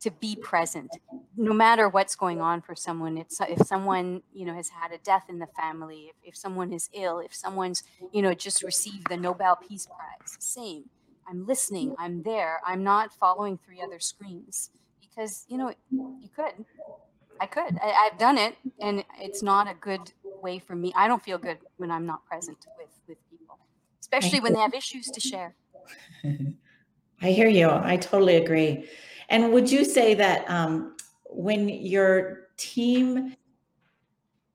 to 0.00 0.10
be 0.10 0.34
present 0.34 0.90
no 1.42 1.52
matter 1.52 1.88
what's 1.88 2.14
going 2.14 2.40
on 2.40 2.62
for 2.62 2.74
someone 2.74 3.18
it's 3.18 3.40
if 3.40 3.66
someone 3.66 4.22
you 4.32 4.46
know 4.46 4.54
has 4.54 4.68
had 4.68 4.92
a 4.92 4.98
death 4.98 5.24
in 5.28 5.40
the 5.40 5.48
family 5.58 6.10
if, 6.10 6.16
if 6.22 6.36
someone 6.36 6.72
is 6.72 6.88
ill 6.94 7.18
if 7.18 7.34
someone's 7.34 7.82
you 8.12 8.22
know 8.22 8.32
just 8.32 8.62
received 8.62 9.08
the 9.08 9.16
nobel 9.16 9.56
peace 9.56 9.86
prize 9.86 10.36
same. 10.38 10.84
I'm 11.28 11.44
listening 11.44 11.94
i'm 11.98 12.22
there 12.22 12.60
i'm 12.64 12.84
not 12.84 13.12
following 13.12 13.58
three 13.58 13.80
other 13.82 13.98
screens 13.98 14.70
because 15.00 15.44
you 15.48 15.58
know 15.58 15.74
you 15.90 16.28
could 16.34 16.64
i 17.40 17.46
could 17.46 17.76
I, 17.82 17.90
i've 18.06 18.18
done 18.18 18.38
it 18.38 18.56
and 18.80 19.04
it's 19.20 19.42
not 19.42 19.68
a 19.68 19.74
good 19.74 20.12
way 20.40 20.60
for 20.60 20.76
me 20.76 20.92
i 20.94 21.08
don't 21.08 21.22
feel 21.22 21.38
good 21.38 21.58
when 21.76 21.90
i'm 21.90 22.06
not 22.06 22.24
present 22.24 22.58
with 22.78 22.90
with 23.08 23.18
people 23.30 23.58
especially 24.00 24.38
when 24.40 24.52
they 24.52 24.60
have 24.60 24.74
issues 24.74 25.06
to 25.10 25.20
share. 25.20 25.54
I 27.22 27.30
hear 27.30 27.48
you 27.48 27.68
i 27.70 27.96
totally 27.96 28.36
agree. 28.36 28.88
And 29.32 29.50
would 29.54 29.70
you 29.70 29.82
say 29.84 30.12
that 30.12 30.48
um, 30.50 30.91
when 31.34 31.68
your 31.68 32.48
team 32.56 33.34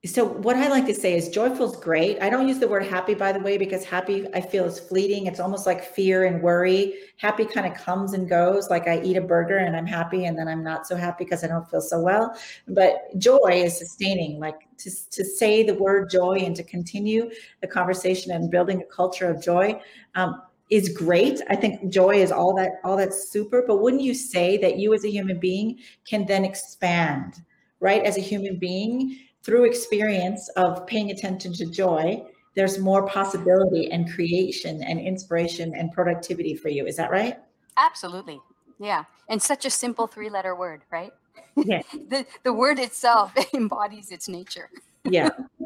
so 0.05 0.25
what 0.25 0.55
I 0.55 0.67
like 0.69 0.85
to 0.85 0.93
say 0.93 1.15
is 1.15 1.29
joyful 1.29 1.71
is 1.71 1.75
great. 1.75 2.21
I 2.21 2.29
don't 2.29 2.47
use 2.47 2.59
the 2.59 2.67
word 2.67 2.85
happy, 2.85 3.15
by 3.15 3.31
the 3.31 3.39
way, 3.39 3.57
because 3.57 3.83
happy 3.83 4.27
I 4.33 4.41
feel 4.41 4.65
is 4.65 4.79
fleeting. 4.79 5.25
It's 5.25 5.39
almost 5.39 5.65
like 5.65 5.83
fear 5.83 6.25
and 6.25 6.41
worry. 6.41 6.93
Happy 7.17 7.45
kind 7.45 7.65
of 7.65 7.73
comes 7.73 8.13
and 8.13 8.29
goes. 8.29 8.69
Like 8.69 8.87
I 8.87 9.01
eat 9.01 9.17
a 9.17 9.21
burger 9.21 9.57
and 9.57 9.75
I'm 9.75 9.87
happy, 9.87 10.25
and 10.25 10.37
then 10.37 10.47
I'm 10.47 10.63
not 10.63 10.85
so 10.85 10.95
happy 10.95 11.23
because 11.23 11.43
I 11.43 11.47
don't 11.47 11.69
feel 11.69 11.81
so 11.81 11.99
well. 11.99 12.37
But 12.67 13.17
joy 13.17 13.49
is 13.53 13.77
sustaining. 13.77 14.39
Like 14.39 14.67
to 14.77 15.09
to 15.09 15.25
say 15.25 15.63
the 15.63 15.73
word 15.73 16.09
joy 16.11 16.37
and 16.45 16.55
to 16.55 16.63
continue 16.63 17.29
the 17.61 17.67
conversation 17.67 18.31
and 18.31 18.51
building 18.51 18.81
a 18.81 18.85
culture 18.85 19.29
of 19.29 19.41
joy. 19.41 19.81
Um, 20.13 20.41
is 20.69 20.89
great. 20.89 21.41
I 21.49 21.55
think 21.55 21.91
joy 21.91 22.15
is 22.15 22.31
all 22.31 22.53
that 22.55 22.73
all 22.83 22.97
that's 22.97 23.29
super. 23.29 23.63
But 23.65 23.81
wouldn't 23.81 24.03
you 24.03 24.13
say 24.13 24.57
that 24.57 24.77
you 24.77 24.93
as 24.93 25.05
a 25.05 25.09
human 25.09 25.39
being 25.39 25.79
can 26.07 26.25
then 26.25 26.43
expand, 26.43 27.41
right? 27.79 28.03
As 28.03 28.17
a 28.17 28.21
human 28.21 28.57
being, 28.59 29.17
through 29.43 29.63
experience 29.63 30.49
of 30.57 30.85
paying 30.87 31.09
attention 31.11 31.53
to 31.53 31.65
joy, 31.65 32.21
there's 32.55 32.79
more 32.79 33.07
possibility 33.07 33.89
and 33.91 34.11
creation 34.11 34.83
and 34.83 34.99
inspiration 34.99 35.73
and 35.73 35.91
productivity 35.91 36.53
for 36.53 36.69
you. 36.69 36.85
Is 36.85 36.97
that 36.97 37.11
right? 37.11 37.37
Absolutely. 37.77 38.41
Yeah. 38.79 39.05
And 39.29 39.41
such 39.41 39.65
a 39.65 39.69
simple 39.69 40.07
three 40.07 40.29
letter 40.29 40.55
word, 40.55 40.81
right? 40.91 41.13
Yeah. 41.55 41.81
the, 41.93 42.25
the 42.43 42.51
word 42.51 42.79
itself 42.79 43.33
embodies 43.53 44.11
its 44.11 44.27
nature. 44.27 44.69
yeah. 45.05 45.29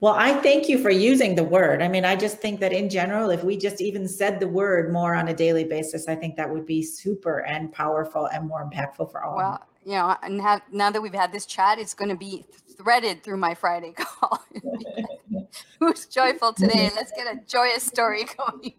Well, 0.00 0.14
I 0.14 0.34
thank 0.34 0.68
you 0.68 0.78
for 0.78 0.90
using 0.90 1.34
the 1.34 1.44
word. 1.44 1.80
I 1.80 1.88
mean, 1.88 2.04
I 2.04 2.16
just 2.16 2.38
think 2.38 2.60
that 2.60 2.72
in 2.72 2.90
general, 2.90 3.30
if 3.30 3.42
we 3.42 3.56
just 3.56 3.80
even 3.80 4.06
said 4.06 4.38
the 4.38 4.48
word 4.48 4.92
more 4.92 5.14
on 5.14 5.28
a 5.28 5.34
daily 5.34 5.64
basis, 5.64 6.08
I 6.08 6.14
think 6.14 6.36
that 6.36 6.50
would 6.50 6.66
be 6.66 6.82
super 6.82 7.38
and 7.40 7.72
powerful 7.72 8.26
and 8.26 8.46
more 8.46 8.68
impactful 8.68 9.10
for 9.10 9.24
all. 9.24 9.36
Well, 9.36 9.66
you 9.84 9.92
know, 9.92 10.16
and 10.22 10.40
have, 10.40 10.62
now 10.72 10.90
that 10.90 11.00
we've 11.00 11.14
had 11.14 11.32
this 11.32 11.46
chat, 11.46 11.78
it's 11.78 11.94
going 11.94 12.10
to 12.10 12.16
be 12.16 12.44
threaded 12.76 13.22
through 13.22 13.36
my 13.36 13.54
Friday 13.54 13.92
call. 13.96 14.44
Who's 15.78 16.06
joyful 16.06 16.52
today? 16.52 16.90
Let's 16.94 17.12
get 17.12 17.26
a 17.26 17.40
joyous 17.46 17.84
story 17.84 18.24
going. 18.36 18.74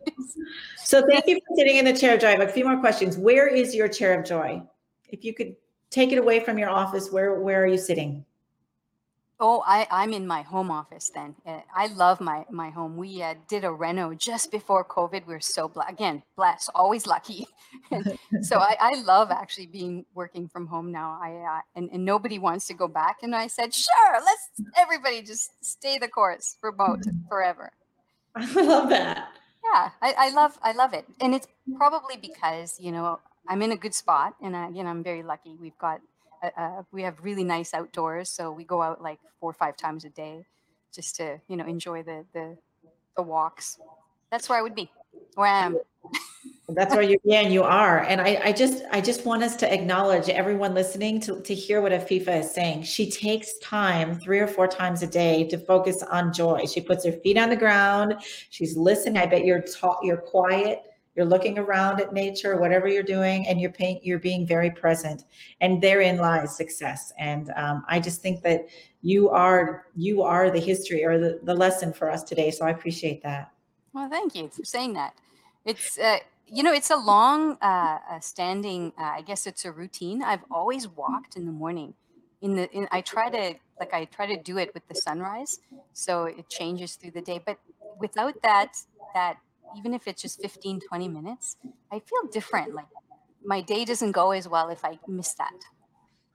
so, 0.77 1.03
thank 1.07 1.27
you 1.27 1.35
for 1.35 1.55
sitting 1.55 1.77
in 1.77 1.85
the 1.85 1.93
chair 1.93 2.15
of 2.15 2.21
joy. 2.21 2.27
I 2.27 2.31
have 2.31 2.41
a 2.41 2.47
few 2.47 2.65
more 2.65 2.79
questions. 2.79 3.17
Where 3.17 3.47
is 3.47 3.73
your 3.73 3.87
chair 3.87 4.19
of 4.19 4.25
joy? 4.25 4.61
If 5.09 5.23
you 5.23 5.33
could 5.33 5.55
take 5.89 6.11
it 6.11 6.17
away 6.17 6.39
from 6.39 6.57
your 6.57 6.69
office, 6.69 7.11
where 7.11 7.39
where 7.39 7.63
are 7.63 7.67
you 7.67 7.77
sitting? 7.77 8.25
Oh, 9.37 9.61
I, 9.67 9.85
I'm 9.91 10.13
in 10.13 10.25
my 10.25 10.43
home 10.43 10.71
office 10.71 11.11
then. 11.13 11.35
Uh, 11.45 11.59
I 11.75 11.87
love 11.87 12.21
my, 12.21 12.45
my 12.49 12.69
home. 12.69 12.95
We 12.95 13.21
uh, 13.21 13.33
did 13.49 13.65
a 13.65 13.71
reno 13.71 14.13
just 14.13 14.49
before 14.49 14.85
COVID. 14.85 15.27
We 15.27 15.33
are 15.33 15.41
so 15.41 15.67
bla- 15.67 15.87
again 15.89 16.23
blessed, 16.37 16.69
always 16.73 17.05
lucky. 17.05 17.47
and 17.91 18.17
so 18.41 18.59
I, 18.59 18.77
I 18.79 19.01
love 19.01 19.31
actually 19.31 19.67
being 19.67 20.05
working 20.13 20.47
from 20.47 20.67
home 20.67 20.89
now. 20.91 21.19
I 21.21 21.57
uh, 21.57 21.61
and, 21.75 21.89
and 21.91 22.05
nobody 22.05 22.39
wants 22.39 22.67
to 22.67 22.73
go 22.73 22.87
back. 22.87 23.17
And 23.23 23.35
I 23.35 23.47
said, 23.47 23.73
sure, 23.73 24.13
let's 24.13 24.49
everybody 24.77 25.21
just 25.21 25.51
stay 25.63 25.97
the 25.97 26.07
course 26.07 26.57
remote 26.63 27.03
forever. 27.27 27.73
I 28.35 28.45
love 28.61 28.89
that. 28.89 29.17
Yeah, 29.63 29.89
I, 30.01 30.13
I 30.17 30.29
love 30.29 30.57
I 30.61 30.71
love 30.73 30.93
it, 30.93 31.05
and 31.19 31.33
it's 31.33 31.47
probably 31.75 32.15
because 32.17 32.77
you 32.79 32.91
know 32.91 33.19
I'm 33.49 33.61
in 33.61 33.71
a 33.71 33.77
good 33.77 33.95
spot, 33.95 34.35
and 34.41 34.55
I, 34.55 34.69
you 34.69 34.83
know 34.83 34.89
I'm 34.89 35.03
very 35.03 35.23
lucky. 35.23 35.57
We've 35.59 35.77
got 35.77 36.01
uh, 36.43 36.49
uh, 36.57 36.83
we 36.91 37.03
have 37.03 37.23
really 37.23 37.43
nice 37.43 37.73
outdoors, 37.73 38.29
so 38.29 38.51
we 38.51 38.63
go 38.63 38.81
out 38.81 39.01
like 39.01 39.19
four 39.39 39.49
or 39.49 39.53
five 39.53 39.77
times 39.77 40.05
a 40.05 40.09
day, 40.09 40.45
just 40.93 41.15
to 41.17 41.39
you 41.47 41.57
know 41.57 41.65
enjoy 41.65 42.03
the 42.03 42.25
the, 42.33 42.57
the 43.15 43.23
walks. 43.23 43.79
That's 44.31 44.49
where 44.49 44.57
I 44.57 44.61
would 44.61 44.75
be, 44.75 44.91
where 45.35 45.47
I 45.47 45.65
am. 45.65 45.77
That's 46.69 46.93
where 46.93 47.03
you 47.03 47.19
yeah 47.23 47.41
you 47.41 47.63
are, 47.63 47.99
and 47.99 48.19
I 48.19 48.41
I 48.45 48.51
just 48.51 48.83
I 48.91 49.01
just 49.01 49.25
want 49.25 49.43
us 49.43 49.55
to 49.57 49.71
acknowledge 49.71 50.29
everyone 50.29 50.73
listening 50.73 51.19
to 51.21 51.41
to 51.41 51.53
hear 51.53 51.81
what 51.81 51.91
Afifa 51.91 52.39
is 52.39 52.51
saying. 52.51 52.83
She 52.83 53.09
takes 53.09 53.57
time 53.59 54.19
three 54.19 54.39
or 54.39 54.47
four 54.47 54.67
times 54.67 55.03
a 55.03 55.07
day 55.07 55.47
to 55.49 55.57
focus 55.57 56.01
on 56.03 56.33
joy. 56.33 56.65
She 56.65 56.81
puts 56.81 57.05
her 57.05 57.11
feet 57.11 57.37
on 57.37 57.49
the 57.49 57.55
ground. 57.55 58.15
She's 58.49 58.75
listening. 58.75 59.17
I 59.17 59.27
bet 59.27 59.45
you're 59.45 59.61
ta- 59.61 59.99
you're 60.01 60.17
quiet 60.17 60.81
you're 61.15 61.25
looking 61.25 61.57
around 61.57 62.01
at 62.01 62.13
nature 62.13 62.57
whatever 62.57 62.87
you're 62.87 63.03
doing 63.03 63.47
and 63.47 63.59
you're 63.59 63.71
paying 63.71 63.99
you're 64.03 64.19
being 64.19 64.45
very 64.45 64.69
present. 64.69 65.23
And 65.61 65.81
therein 65.81 66.17
lies 66.17 66.55
success. 66.55 67.13
And 67.17 67.51
um, 67.55 67.83
i 67.87 67.99
just 67.99 68.21
think 68.21 68.43
that 68.43 68.67
you 69.01 69.29
are 69.29 69.85
you 69.95 70.21
are 70.21 70.51
the 70.51 70.59
history 70.59 71.03
or 71.03 71.17
the, 71.17 71.39
the 71.43 71.53
lesson 71.53 71.93
for 71.93 72.09
us 72.09 72.23
today. 72.23 72.51
So 72.51 72.65
i 72.65 72.69
appreciate 72.69 73.23
that. 73.23 73.51
Well 73.93 74.09
thank 74.09 74.35
you 74.35 74.49
for 74.49 74.65
saying 74.65 74.93
that. 74.93 75.13
It's 75.63 75.97
uh, 75.97 76.19
you 76.47 76.63
know 76.63 76.73
it's 76.73 76.91
a 76.91 76.97
long 76.97 77.57
uh, 77.61 78.19
standing 78.19 78.93
uh, 78.99 79.13
i 79.19 79.21
guess 79.21 79.47
it's 79.47 79.65
a 79.65 79.71
routine. 79.71 80.21
I've 80.21 80.43
always 80.51 80.87
walked 80.87 81.37
in 81.37 81.45
the 81.45 81.51
morning. 81.51 81.93
In 82.41 82.55
the 82.55 82.69
in, 82.71 82.87
i 82.91 83.01
try 83.01 83.29
to 83.29 83.55
like 83.79 83.93
i 83.93 84.05
try 84.05 84.25
to 84.27 84.37
do 84.37 84.57
it 84.57 84.73
with 84.73 84.87
the 84.87 84.95
sunrise 84.95 85.59
so 85.93 86.25
it 86.25 86.49
changes 86.49 86.95
through 86.95 87.11
the 87.11 87.21
day. 87.21 87.41
But 87.43 87.57
without 87.99 88.35
that 88.43 88.75
that 89.13 89.37
even 89.77 89.93
if 89.93 90.07
it's 90.07 90.21
just 90.21 90.41
15, 90.41 90.81
20 90.87 91.07
minutes, 91.07 91.57
I 91.91 91.99
feel 91.99 92.29
different. 92.31 92.73
Like 92.73 92.87
my 93.43 93.61
day 93.61 93.85
doesn't 93.85 94.11
go 94.11 94.31
as 94.31 94.47
well 94.47 94.69
if 94.69 94.83
I 94.83 94.99
miss 95.07 95.33
that. 95.35 95.53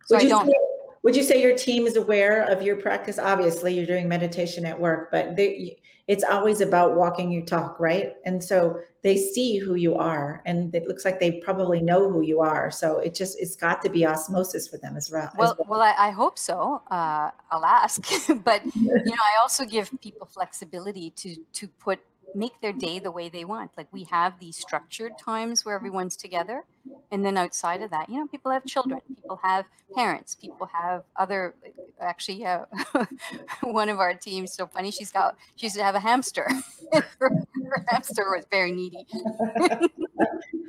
So 0.06 0.16
would 0.16 0.24
I 0.24 0.28
don't. 0.28 0.46
Say, 0.46 0.54
would 1.02 1.16
you 1.16 1.22
say 1.22 1.40
your 1.40 1.56
team 1.56 1.86
is 1.86 1.96
aware 1.96 2.42
of 2.42 2.62
your 2.62 2.76
practice? 2.76 3.18
Obviously, 3.18 3.74
you're 3.74 3.86
doing 3.86 4.06
meditation 4.06 4.66
at 4.66 4.78
work, 4.78 5.10
but 5.10 5.34
they, 5.34 5.78
it's 6.08 6.24
always 6.24 6.60
about 6.60 6.94
walking 6.94 7.32
your 7.32 7.44
talk, 7.44 7.80
right? 7.80 8.12
And 8.26 8.42
so 8.42 8.80
they 9.02 9.16
see 9.16 9.56
who 9.56 9.76
you 9.76 9.94
are, 9.94 10.42
and 10.44 10.74
it 10.74 10.86
looks 10.86 11.06
like 11.06 11.18
they 11.18 11.40
probably 11.40 11.80
know 11.80 12.10
who 12.10 12.20
you 12.20 12.40
are. 12.40 12.70
So 12.70 12.98
it 12.98 13.14
just 13.14 13.40
it's 13.40 13.56
got 13.56 13.80
to 13.82 13.88
be 13.88 14.04
osmosis 14.04 14.68
for 14.68 14.76
them 14.76 14.96
as 14.96 15.10
well. 15.10 15.30
Well, 15.38 15.52
as 15.52 15.58
well. 15.58 15.66
well 15.68 15.80
I, 15.80 16.08
I, 16.08 16.10
hope 16.10 16.38
so. 16.38 16.82
Uh, 16.90 17.30
I'll 17.50 17.64
ask, 17.64 18.02
but 18.44 18.62
you 18.74 18.90
know, 19.04 19.12
I 19.34 19.40
also 19.40 19.64
give 19.64 19.90
people 20.02 20.26
flexibility 20.26 21.10
to 21.10 21.36
to 21.54 21.68
put 21.68 22.00
make 22.34 22.60
their 22.60 22.72
day 22.72 22.98
the 22.98 23.10
way 23.10 23.28
they 23.28 23.44
want. 23.44 23.70
Like 23.76 23.88
we 23.92 24.04
have 24.04 24.38
these 24.38 24.56
structured 24.56 25.18
times 25.18 25.64
where 25.64 25.74
everyone's 25.74 26.16
together. 26.16 26.64
And 27.10 27.24
then 27.24 27.36
outside 27.36 27.82
of 27.82 27.90
that, 27.90 28.08
you 28.08 28.18
know, 28.18 28.26
people 28.26 28.50
have 28.50 28.64
children, 28.64 29.00
people 29.08 29.40
have 29.42 29.64
parents, 29.94 30.34
people 30.34 30.68
have 30.72 31.04
other, 31.16 31.54
actually, 32.00 32.44
uh, 32.46 32.64
one 33.62 33.88
of 33.88 33.98
our 33.98 34.14
teams, 34.14 34.54
so 34.54 34.66
funny, 34.66 34.90
she's 34.90 35.10
got, 35.10 35.36
she 35.56 35.66
used 35.66 35.76
to 35.76 35.84
have 35.84 35.94
a 35.94 36.00
hamster. 36.00 36.48
her, 36.92 37.06
her, 37.18 37.86
hamster 37.88 38.24
was 38.30 38.44
very 38.50 38.72
needy. 38.72 39.06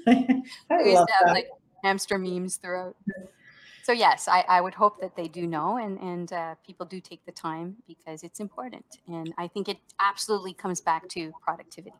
We 0.07 0.15
used 0.15 1.07
to 1.07 1.13
have 1.13 1.27
that. 1.27 1.33
like 1.33 1.47
hamster 1.83 2.17
memes 2.17 2.55
throughout 2.57 2.95
so 3.91 3.95
yes, 3.95 4.29
I, 4.29 4.45
I 4.47 4.61
would 4.61 4.73
hope 4.73 5.01
that 5.01 5.17
they 5.17 5.27
do 5.27 5.45
know 5.45 5.75
and, 5.75 5.99
and 5.99 6.31
uh, 6.31 6.55
people 6.65 6.85
do 6.85 7.01
take 7.01 7.25
the 7.25 7.31
time 7.33 7.75
because 7.85 8.23
it's 8.23 8.39
important. 8.39 8.85
And 9.09 9.33
I 9.37 9.49
think 9.49 9.67
it 9.67 9.79
absolutely 9.99 10.53
comes 10.53 10.79
back 10.79 11.09
to 11.09 11.33
productivity. 11.41 11.93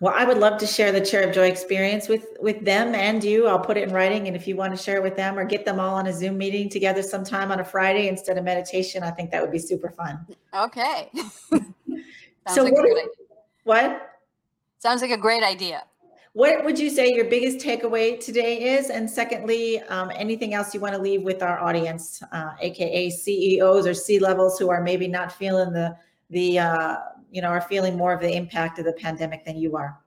Well, 0.00 0.14
I 0.16 0.24
would 0.24 0.38
love 0.38 0.58
to 0.60 0.66
share 0.66 0.92
the 0.92 1.00
Chair 1.02 1.28
of 1.28 1.34
Joy 1.34 1.48
experience 1.48 2.08
with 2.08 2.26
with 2.40 2.64
them 2.64 2.94
and 2.94 3.22
you. 3.22 3.48
I'll 3.48 3.58
put 3.58 3.76
it 3.76 3.88
in 3.88 3.94
writing, 3.94 4.26
and 4.26 4.36
if 4.36 4.46
you 4.46 4.54
want 4.54 4.76
to 4.76 4.82
share 4.82 4.96
it 4.96 5.02
with 5.02 5.16
them 5.16 5.38
or 5.38 5.44
get 5.44 5.64
them 5.64 5.80
all 5.80 5.94
on 5.94 6.06
a 6.06 6.12
Zoom 6.12 6.36
meeting 6.36 6.68
together 6.68 7.02
sometime 7.02 7.50
on 7.50 7.60
a 7.60 7.64
Friday 7.64 8.08
instead 8.08 8.36
of 8.36 8.44
meditation, 8.44 9.02
I 9.02 9.10
think 9.10 9.30
that 9.30 9.40
would 9.40 9.52
be 9.52 9.58
super 9.58 9.90
fun. 9.90 10.26
Okay. 10.54 11.10
so 12.48 12.62
like 12.62 12.74
what, 12.74 13.08
what? 13.64 14.10
Sounds 14.78 15.00
like 15.00 15.12
a 15.12 15.16
great 15.16 15.42
idea 15.42 15.84
what 16.36 16.66
would 16.66 16.78
you 16.78 16.90
say 16.90 17.14
your 17.14 17.24
biggest 17.24 17.66
takeaway 17.66 18.22
today 18.22 18.74
is? 18.76 18.90
And 18.90 19.08
secondly, 19.08 19.80
um, 19.84 20.12
anything 20.14 20.52
else 20.52 20.74
you 20.74 20.80
want 20.80 20.94
to 20.94 21.00
leave 21.00 21.22
with 21.22 21.42
our 21.42 21.58
audience, 21.58 22.22
uh, 22.30 22.50
aka 22.60 23.08
CEOs 23.08 23.86
or 23.86 23.94
C 23.94 24.18
levels 24.18 24.58
who 24.58 24.68
are 24.68 24.82
maybe 24.82 25.08
not 25.08 25.32
feeling 25.32 25.72
the 25.72 25.96
the 26.28 26.58
uh, 26.58 26.96
you 27.30 27.40
know 27.40 27.48
are 27.48 27.62
feeling 27.62 27.96
more 27.96 28.12
of 28.12 28.20
the 28.20 28.30
impact 28.30 28.78
of 28.78 28.84
the 28.84 28.92
pandemic 28.92 29.46
than 29.46 29.56
you 29.56 29.76
are? 29.76 29.98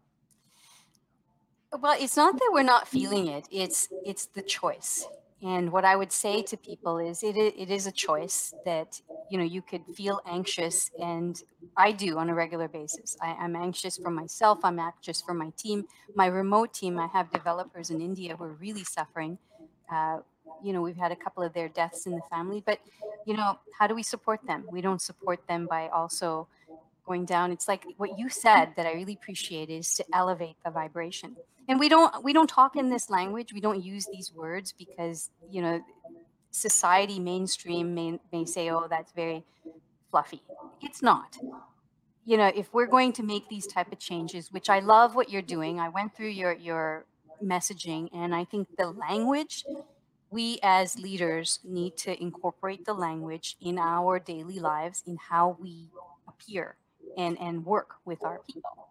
Well, 1.75 1.97
it's 1.99 2.15
not 2.15 2.37
that 2.37 2.51
we're 2.53 2.61
not 2.61 2.87
feeling 2.87 3.25
it; 3.25 3.47
it's 3.49 3.87
it's 4.05 4.27
the 4.27 4.43
choice. 4.43 5.07
And 5.41 5.71
what 5.71 5.85
I 5.85 5.95
would 5.95 6.11
say 6.11 6.41
to 6.43 6.57
people 6.69 6.97
is 6.97 7.23
it, 7.23 7.35
it 7.37 7.69
is 7.69 7.87
a 7.87 7.91
choice 7.91 8.53
that, 8.65 9.01
you 9.29 9.37
know, 9.37 9.43
you 9.43 9.61
could 9.61 9.83
feel 9.95 10.21
anxious. 10.25 10.91
And 11.01 11.41
I 11.77 11.91
do 11.91 12.17
on 12.17 12.29
a 12.29 12.35
regular 12.35 12.67
basis. 12.67 13.15
I, 13.21 13.31
I'm 13.33 13.55
anxious 13.55 13.97
for 13.97 14.09
myself. 14.09 14.59
I'm 14.63 14.79
anxious 14.79 15.21
for 15.21 15.33
my 15.33 15.51
team. 15.57 15.85
My 16.15 16.25
remote 16.25 16.73
team, 16.73 16.99
I 16.99 17.07
have 17.07 17.31
developers 17.31 17.89
in 17.89 18.01
India 18.01 18.35
who 18.35 18.43
are 18.43 18.53
really 18.53 18.83
suffering. 18.83 19.37
Uh, 19.91 20.19
you 20.63 20.73
know, 20.73 20.81
we've 20.81 20.97
had 20.97 21.11
a 21.11 21.15
couple 21.15 21.43
of 21.43 21.53
their 21.53 21.69
deaths 21.69 22.05
in 22.05 22.13
the 22.13 22.21
family, 22.29 22.61
but, 22.65 22.79
you 23.25 23.35
know, 23.35 23.59
how 23.77 23.87
do 23.87 23.95
we 23.95 24.03
support 24.03 24.41
them? 24.45 24.65
We 24.71 24.81
don't 24.81 25.01
support 25.01 25.47
them 25.47 25.67
by 25.67 25.87
also 25.89 26.47
going 27.09 27.25
down. 27.25 27.51
It's 27.51 27.67
like 27.67 27.83
what 27.97 28.17
you 28.19 28.29
said 28.29 28.73
that 28.77 28.85
I 28.85 28.93
really 28.93 29.13
appreciate 29.13 29.69
is 29.69 29.93
to 29.95 30.05
elevate 30.13 30.57
the 30.63 30.71
vibration. 30.71 31.35
And 31.67 31.79
we 31.79 31.89
don't 31.89 32.23
we 32.23 32.33
don't 32.33 32.49
talk 32.49 32.75
in 32.75 32.89
this 32.89 33.09
language 33.09 33.53
we 33.53 33.61
don't 33.67 33.83
use 33.83 34.05
these 34.13 34.31
words 34.33 34.73
because 34.83 35.31
you 35.49 35.61
know 35.61 35.81
society 36.51 37.19
mainstream 37.19 37.93
may, 37.93 38.19
may 38.31 38.45
say 38.45 38.69
oh 38.69 38.87
that's 38.89 39.11
very 39.11 39.43
fluffy. 40.11 40.41
It's 40.81 41.01
not. 41.01 41.37
You 42.25 42.37
know 42.37 42.51
if 42.61 42.67
we're 42.73 42.91
going 42.97 43.13
to 43.13 43.23
make 43.23 43.49
these 43.49 43.67
type 43.75 43.91
of 43.91 43.97
changes 44.09 44.51
which 44.51 44.69
i 44.69 44.79
love 44.79 45.15
what 45.15 45.31
you're 45.31 45.49
doing 45.57 45.79
i 45.79 45.89
went 45.89 46.15
through 46.15 46.33
your 46.41 46.53
your 46.53 47.05
messaging 47.53 48.03
and 48.13 48.35
i 48.35 48.43
think 48.51 48.67
the 48.77 48.91
language 49.07 49.65
we 50.29 50.59
as 50.61 50.99
leaders 50.99 51.59
need 51.63 51.97
to 52.05 52.11
incorporate 52.21 52.85
the 52.85 52.93
language 52.93 53.57
in 53.59 53.79
our 53.79 54.19
daily 54.19 54.59
lives 54.59 55.01
in 55.07 55.17
how 55.29 55.57
we 55.59 55.89
appear 56.27 56.75
and 57.19 57.33
and 57.39 57.65
work 57.65 57.91
with 58.05 58.23
our 58.23 58.39
people. 58.51 58.87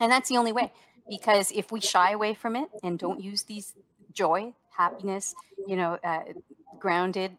And 0.00 0.10
that's 0.12 0.28
the 0.28 0.36
only 0.36 0.52
way 0.52 0.72
because 1.08 1.52
if 1.52 1.66
we 1.72 1.80
shy 1.80 2.10
away 2.18 2.34
from 2.34 2.56
it 2.56 2.68
and 2.82 2.98
don't 2.98 3.20
use 3.22 3.42
these 3.44 3.74
joy 4.12 4.40
happiness 4.76 5.34
you 5.66 5.76
know 5.76 5.98
uh, 6.04 6.24
grounded 6.78 7.32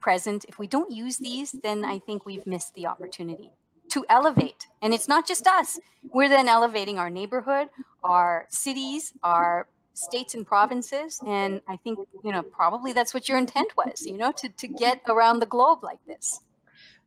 present 0.00 0.44
if 0.48 0.58
we 0.58 0.66
don't 0.66 0.90
use 1.04 1.16
these 1.18 1.52
then 1.66 1.84
i 1.84 1.98
think 1.98 2.24
we've 2.24 2.46
missed 2.46 2.74
the 2.74 2.86
opportunity 2.86 3.50
to 3.88 4.04
elevate. 4.08 4.66
And 4.82 4.92
it's 4.92 5.08
not 5.08 5.28
just 5.28 5.46
us. 5.46 5.78
We're 6.12 6.28
then 6.28 6.48
elevating 6.48 6.98
our 6.98 7.10
neighborhood 7.10 7.68
our 8.06 8.46
cities 8.50 9.12
our 9.22 9.66
states 9.94 10.34
and 10.34 10.46
provinces 10.46 11.20
and 11.26 11.60
i 11.66 11.76
think 11.76 11.98
you 12.22 12.30
know 12.30 12.42
probably 12.42 12.92
that's 12.92 13.12
what 13.14 13.28
your 13.28 13.38
intent 13.38 13.72
was 13.76 14.06
you 14.06 14.16
know 14.16 14.30
to, 14.30 14.48
to 14.50 14.68
get 14.68 15.00
around 15.08 15.40
the 15.40 15.46
globe 15.46 15.82
like 15.82 15.98
this 16.06 16.40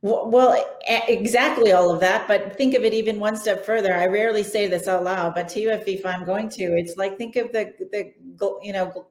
well, 0.02 0.64
exactly 1.08 1.72
all 1.72 1.92
of 1.92 2.00
that, 2.00 2.26
but 2.26 2.56
think 2.56 2.74
of 2.74 2.84
it 2.84 2.94
even 2.94 3.20
one 3.20 3.36
step 3.36 3.66
further. 3.66 3.92
I 3.94 4.06
rarely 4.06 4.42
say 4.42 4.66
this 4.66 4.88
out 4.88 5.04
loud, 5.04 5.34
but 5.34 5.46
to 5.50 5.60
you, 5.60 5.70
if 5.70 6.06
I'm 6.06 6.24
going 6.24 6.48
to, 6.50 6.62
it's 6.78 6.96
like 6.96 7.18
think 7.18 7.36
of 7.36 7.52
the 7.52 7.74
the 7.98 8.58
you 8.62 8.72
know 8.72 9.06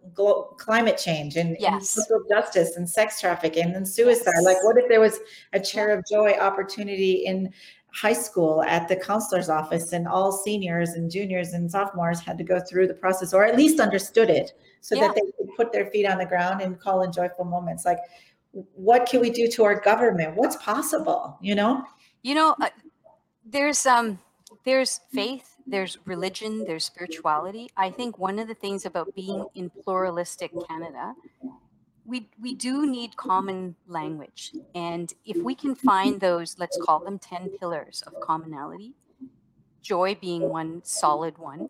climate 0.58 0.97
change 0.97 1.36
and, 1.36 1.56
yes. 1.60 1.73
and 1.73 1.86
social 1.86 2.23
justice 2.28 2.75
and 2.75 2.89
sex 2.89 3.21
trafficking 3.21 3.75
and 3.75 3.88
suicide. 3.88 4.34
Yes. 4.38 4.45
Like, 4.45 4.63
what 4.63 4.78
if 4.78 4.89
there 4.89 4.99
was 4.99 5.19
a 5.54 5.60
chair 5.60 5.95
of 5.95 6.04
joy 6.10 6.32
opportunity 6.39 7.23
in 7.25 7.54
high 7.91 8.13
school 8.13 8.63
at 8.63 8.88
the 8.88 8.95
counselor's 8.95 9.49
office 9.49 9.93
and 9.93 10.08
all 10.08 10.32
seniors 10.32 10.91
and 10.91 11.12
juniors 11.12 11.54
and 11.54 11.69
sophomores 11.69 12.19
had 12.19 12.38
to 12.38 12.43
go 12.43 12.60
through 12.60 12.88
the 12.88 12.93
process 12.93 13.34
or 13.34 13.43
at 13.45 13.56
least 13.56 13.80
understood 13.80 14.30
it 14.30 14.52
so 14.82 14.95
yeah. 14.95 15.08
that 15.08 15.15
they 15.15 15.21
could 15.21 15.56
put 15.58 15.71
their 15.73 15.88
feet 15.88 16.06
on 16.06 16.19
the 16.19 16.25
ground 16.25 16.62
and 16.62 16.80
call 16.80 17.02
in 17.02 17.12
joyful 17.12 17.45
moments 17.45 17.86
like 17.86 17.97
what 18.52 19.06
can 19.06 19.22
we 19.22 19.30
do 19.30 19.48
to 19.48 19.64
our 19.64 19.80
government? 19.80 20.36
What's 20.36 20.56
possible 20.58 21.38
you 21.42 21.56
know? 21.56 21.84
You 22.22 22.36
know 22.36 22.56
uh, 22.60 22.70
there's 23.46 23.86
um 23.86 24.20
there's 24.66 25.02
faith 25.12 25.56
there's 25.68 25.98
religion 26.06 26.66
there's 26.66 26.86
spirituality. 26.86 27.70
I 27.78 27.90
think 27.92 28.18
one 28.18 28.40
of 28.40 28.48
the 28.48 28.56
things 28.56 28.86
about 28.86 29.14
being 29.16 29.46
in 29.56 29.70
pluralistic 29.70 30.52
canada 30.68 31.14
we 32.06 32.28
we 32.42 32.56
do 32.56 32.90
need 32.90 33.16
common 33.18 33.76
language. 33.88 34.52
And 34.74 35.14
if 35.26 35.38
we 35.38 35.54
can 35.54 35.76
find 35.76 36.20
those 36.20 36.58
let's 36.58 36.78
call 36.82 37.00
them 37.00 37.20
10 37.20 37.58
pillars 37.60 38.04
of 38.08 38.20
commonality 38.20 38.94
joy 39.82 40.16
being 40.20 40.50
one 40.50 40.82
solid 40.84 41.38
one 41.38 41.70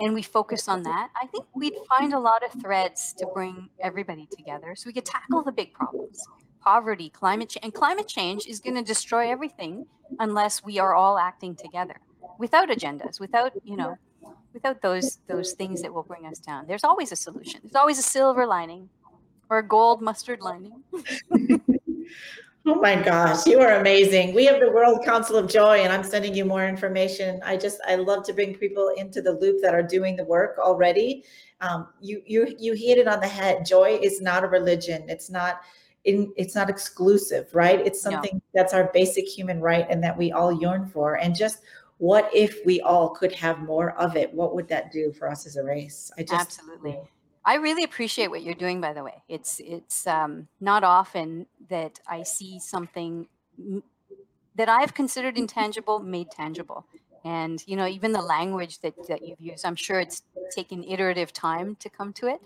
and 0.00 0.14
we 0.14 0.22
focus 0.22 0.68
on 0.68 0.82
that 0.82 1.10
i 1.20 1.26
think 1.26 1.44
we'd 1.54 1.74
find 1.88 2.12
a 2.12 2.18
lot 2.18 2.42
of 2.44 2.60
threads 2.60 3.14
to 3.16 3.26
bring 3.34 3.68
everybody 3.80 4.28
together 4.36 4.74
so 4.74 4.86
we 4.86 4.92
could 4.92 5.04
tackle 5.04 5.42
the 5.42 5.52
big 5.52 5.72
problems. 5.72 6.20
Poverty 6.60 7.10
climate 7.10 7.50
change 7.50 7.64
and 7.64 7.74
climate 7.74 8.08
change 8.08 8.46
is 8.46 8.58
going 8.58 8.74
to 8.74 8.82
destroy 8.82 9.30
everything 9.30 9.84
unless 10.18 10.64
we 10.64 10.78
are 10.78 10.94
all 10.94 11.18
acting 11.18 11.54
together 11.54 11.96
without 12.38 12.68
agendas 12.70 13.20
without 13.20 13.52
you 13.64 13.76
know 13.76 13.96
without 14.54 14.80
those 14.80 15.18
those 15.26 15.52
things 15.52 15.82
that 15.82 15.92
will 15.92 16.04
bring 16.04 16.26
us 16.26 16.38
down. 16.38 16.66
There's 16.66 16.84
always 16.84 17.12
a 17.12 17.16
solution. 17.16 17.60
There's 17.62 17.74
always 17.74 17.98
a 17.98 18.02
silver 18.02 18.46
lining 18.46 18.88
or 19.50 19.58
a 19.58 19.62
gold 19.62 20.00
mustard 20.00 20.40
lining. 20.40 20.82
oh 22.66 22.76
my 22.76 23.00
gosh, 23.00 23.46
you 23.46 23.60
are 23.60 23.74
amazing. 23.80 24.34
We 24.34 24.46
have 24.46 24.60
the 24.60 24.70
World 24.70 25.04
Council 25.04 25.36
of 25.36 25.48
Joy, 25.48 25.78
and 25.82 25.92
I'm 25.92 26.04
sending 26.04 26.34
you 26.34 26.44
more 26.44 26.66
information. 26.66 27.40
I 27.44 27.56
just 27.56 27.80
I 27.86 27.96
love 27.96 28.24
to 28.26 28.32
bring 28.32 28.54
people 28.54 28.92
into 28.96 29.20
the 29.20 29.32
loop 29.32 29.60
that 29.62 29.74
are 29.74 29.82
doing 29.82 30.16
the 30.16 30.24
work 30.24 30.58
already. 30.58 31.24
Um, 31.60 31.88
you 32.00 32.22
you 32.26 32.54
you 32.58 32.72
hit 32.74 32.98
it 32.98 33.08
on 33.08 33.20
the 33.20 33.28
head. 33.28 33.66
Joy 33.66 33.98
is 34.02 34.20
not 34.20 34.44
a 34.44 34.48
religion. 34.48 35.04
It's 35.08 35.30
not. 35.30 35.60
In, 36.04 36.34
it's 36.36 36.54
not 36.54 36.68
exclusive, 36.68 37.48
right? 37.54 37.80
It's 37.80 37.98
something 37.98 38.34
no. 38.34 38.40
that's 38.52 38.74
our 38.74 38.90
basic 38.92 39.26
human 39.26 39.62
right 39.62 39.86
and 39.88 40.04
that 40.04 40.14
we 40.14 40.32
all 40.32 40.52
yearn 40.52 40.86
for. 40.86 41.14
And 41.14 41.34
just 41.34 41.60
what 41.96 42.28
if 42.34 42.58
we 42.66 42.82
all 42.82 43.08
could 43.08 43.32
have 43.32 43.60
more 43.60 43.92
of 43.92 44.14
it? 44.14 44.30
What 44.34 44.54
would 44.54 44.68
that 44.68 44.92
do 44.92 45.12
for 45.12 45.30
us 45.30 45.46
as 45.46 45.56
a 45.56 45.64
race? 45.64 46.10
I 46.18 46.22
just 46.22 46.58
absolutely. 46.58 46.98
I 47.44 47.56
really 47.56 47.84
appreciate 47.84 48.28
what 48.28 48.42
you're 48.42 48.54
doing, 48.54 48.80
by 48.80 48.92
the 48.92 49.04
way. 49.04 49.22
It's 49.28 49.60
it's 49.60 50.06
um, 50.06 50.48
not 50.60 50.82
often 50.82 51.46
that 51.68 52.00
I 52.08 52.22
see 52.22 52.58
something 52.58 53.28
that 54.54 54.68
I've 54.68 54.94
considered 54.94 55.36
intangible 55.36 55.98
made 55.98 56.30
tangible. 56.30 56.86
And 57.24 57.62
you 57.66 57.76
know, 57.76 57.86
even 57.86 58.12
the 58.12 58.22
language 58.22 58.80
that, 58.80 58.94
that 59.08 59.26
you've 59.26 59.40
used, 59.40 59.64
I'm 59.64 59.76
sure 59.76 59.98
it's 60.00 60.22
taken 60.54 60.84
iterative 60.84 61.32
time 61.32 61.76
to 61.76 61.88
come 61.88 62.12
to 62.14 62.28
it. 62.28 62.40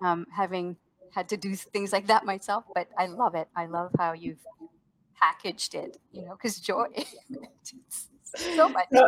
Um, 0.00 0.26
having 0.34 0.76
had 1.12 1.28
to 1.30 1.36
do 1.36 1.54
things 1.54 1.92
like 1.92 2.06
that 2.06 2.24
myself, 2.24 2.64
but 2.74 2.88
I 2.96 3.06
love 3.06 3.34
it. 3.34 3.48
I 3.56 3.66
love 3.66 3.90
how 3.98 4.12
you've 4.12 4.44
packaged 5.20 5.74
it. 5.74 5.98
You 6.12 6.26
know, 6.26 6.32
because 6.32 6.60
joy, 6.60 6.86
so 8.34 8.68
much 8.68 8.88
fun. 8.90 9.06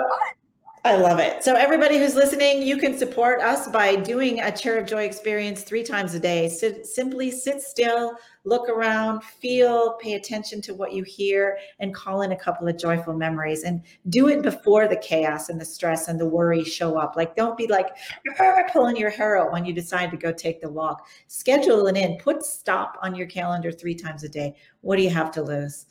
I 0.84 0.96
love 0.96 1.20
it. 1.20 1.44
So, 1.44 1.54
everybody 1.54 1.96
who's 1.96 2.16
listening, 2.16 2.60
you 2.60 2.76
can 2.76 2.98
support 2.98 3.40
us 3.40 3.68
by 3.68 3.94
doing 3.94 4.40
a 4.40 4.50
Chair 4.50 4.78
of 4.78 4.86
Joy 4.86 5.04
experience 5.04 5.62
three 5.62 5.84
times 5.84 6.12
a 6.14 6.18
day. 6.18 6.48
Sit, 6.48 6.86
simply 6.86 7.30
sit 7.30 7.62
still, 7.62 8.16
look 8.44 8.68
around, 8.68 9.22
feel, 9.22 9.92
pay 10.00 10.14
attention 10.14 10.60
to 10.62 10.74
what 10.74 10.92
you 10.92 11.04
hear, 11.04 11.56
and 11.78 11.94
call 11.94 12.22
in 12.22 12.32
a 12.32 12.36
couple 12.36 12.66
of 12.66 12.76
joyful 12.76 13.14
memories. 13.14 13.62
And 13.62 13.82
do 14.08 14.26
it 14.26 14.42
before 14.42 14.88
the 14.88 14.96
chaos 14.96 15.50
and 15.50 15.60
the 15.60 15.64
stress 15.64 16.08
and 16.08 16.18
the 16.18 16.26
worry 16.26 16.64
show 16.64 16.98
up. 16.98 17.14
Like, 17.14 17.36
don't 17.36 17.56
be 17.56 17.68
like 17.68 17.90
pulling 18.72 18.96
your 18.96 19.10
hair 19.10 19.38
out 19.38 19.52
when 19.52 19.64
you 19.64 19.72
decide 19.72 20.10
to 20.10 20.16
go 20.16 20.32
take 20.32 20.60
the 20.60 20.68
walk. 20.68 21.06
Schedule 21.28 21.86
it 21.86 21.96
in, 21.96 22.18
put 22.18 22.42
stop 22.42 22.98
on 23.02 23.14
your 23.14 23.28
calendar 23.28 23.70
three 23.70 23.94
times 23.94 24.24
a 24.24 24.28
day. 24.28 24.56
What 24.80 24.96
do 24.96 25.02
you 25.02 25.10
have 25.10 25.30
to 25.32 25.42
lose? 25.42 25.86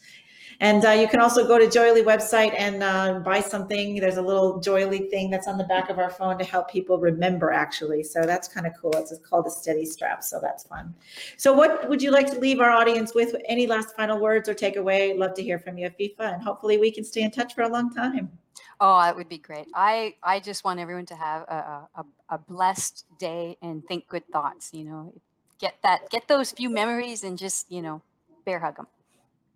And 0.61 0.85
uh, 0.85 0.91
you 0.91 1.07
can 1.07 1.19
also 1.19 1.45
go 1.47 1.57
to 1.57 1.65
JOYELY 1.65 2.03
website 2.03 2.53
and 2.55 2.83
uh, 2.83 3.19
buy 3.19 3.41
something. 3.41 3.95
There's 3.95 4.17
a 4.17 4.21
little 4.21 4.61
JOYELY 4.61 5.09
thing 5.09 5.31
that's 5.31 5.47
on 5.47 5.57
the 5.57 5.63
back 5.63 5.89
of 5.89 5.97
our 5.97 6.11
phone 6.11 6.37
to 6.37 6.45
help 6.45 6.69
people 6.69 6.99
remember, 6.99 7.51
actually. 7.51 8.03
So 8.03 8.21
that's 8.21 8.47
kind 8.47 8.67
of 8.67 8.73
cool. 8.79 8.91
It's 8.95 9.11
called 9.27 9.47
a 9.47 9.49
steady 9.49 9.85
strap. 9.85 10.23
So 10.23 10.39
that's 10.39 10.63
fun. 10.63 10.93
So, 11.37 11.51
what 11.51 11.89
would 11.89 11.99
you 11.99 12.11
like 12.11 12.31
to 12.31 12.39
leave 12.39 12.59
our 12.59 12.69
audience 12.69 13.15
with? 13.15 13.35
Any 13.45 13.65
last 13.65 13.95
final 13.95 14.19
words 14.19 14.47
or 14.47 14.53
takeaway? 14.53 15.17
Love 15.17 15.33
to 15.33 15.41
hear 15.41 15.57
from 15.57 15.79
you, 15.79 15.89
FIFA. 15.99 16.35
and 16.35 16.43
hopefully 16.43 16.77
we 16.77 16.91
can 16.91 17.03
stay 17.03 17.23
in 17.23 17.31
touch 17.31 17.55
for 17.55 17.63
a 17.63 17.69
long 17.69 17.91
time. 17.91 18.29
Oh, 18.79 18.99
that 19.01 19.15
would 19.15 19.29
be 19.29 19.39
great. 19.39 19.65
I, 19.73 20.13
I 20.21 20.39
just 20.39 20.63
want 20.63 20.79
everyone 20.79 21.07
to 21.07 21.15
have 21.15 21.41
a, 21.43 21.87
a, 21.95 22.05
a 22.29 22.37
blessed 22.37 23.05
day 23.17 23.57
and 23.63 23.83
think 23.87 24.07
good 24.07 24.27
thoughts. 24.31 24.69
You 24.73 24.83
know, 24.83 25.13
get 25.59 25.75
that, 25.81 26.09
get 26.11 26.27
those 26.27 26.51
few 26.51 26.69
memories 26.69 27.23
and 27.23 27.35
just, 27.35 27.71
you 27.71 27.81
know, 27.81 28.03
bear 28.45 28.59
hug 28.59 28.77
them. 28.77 28.87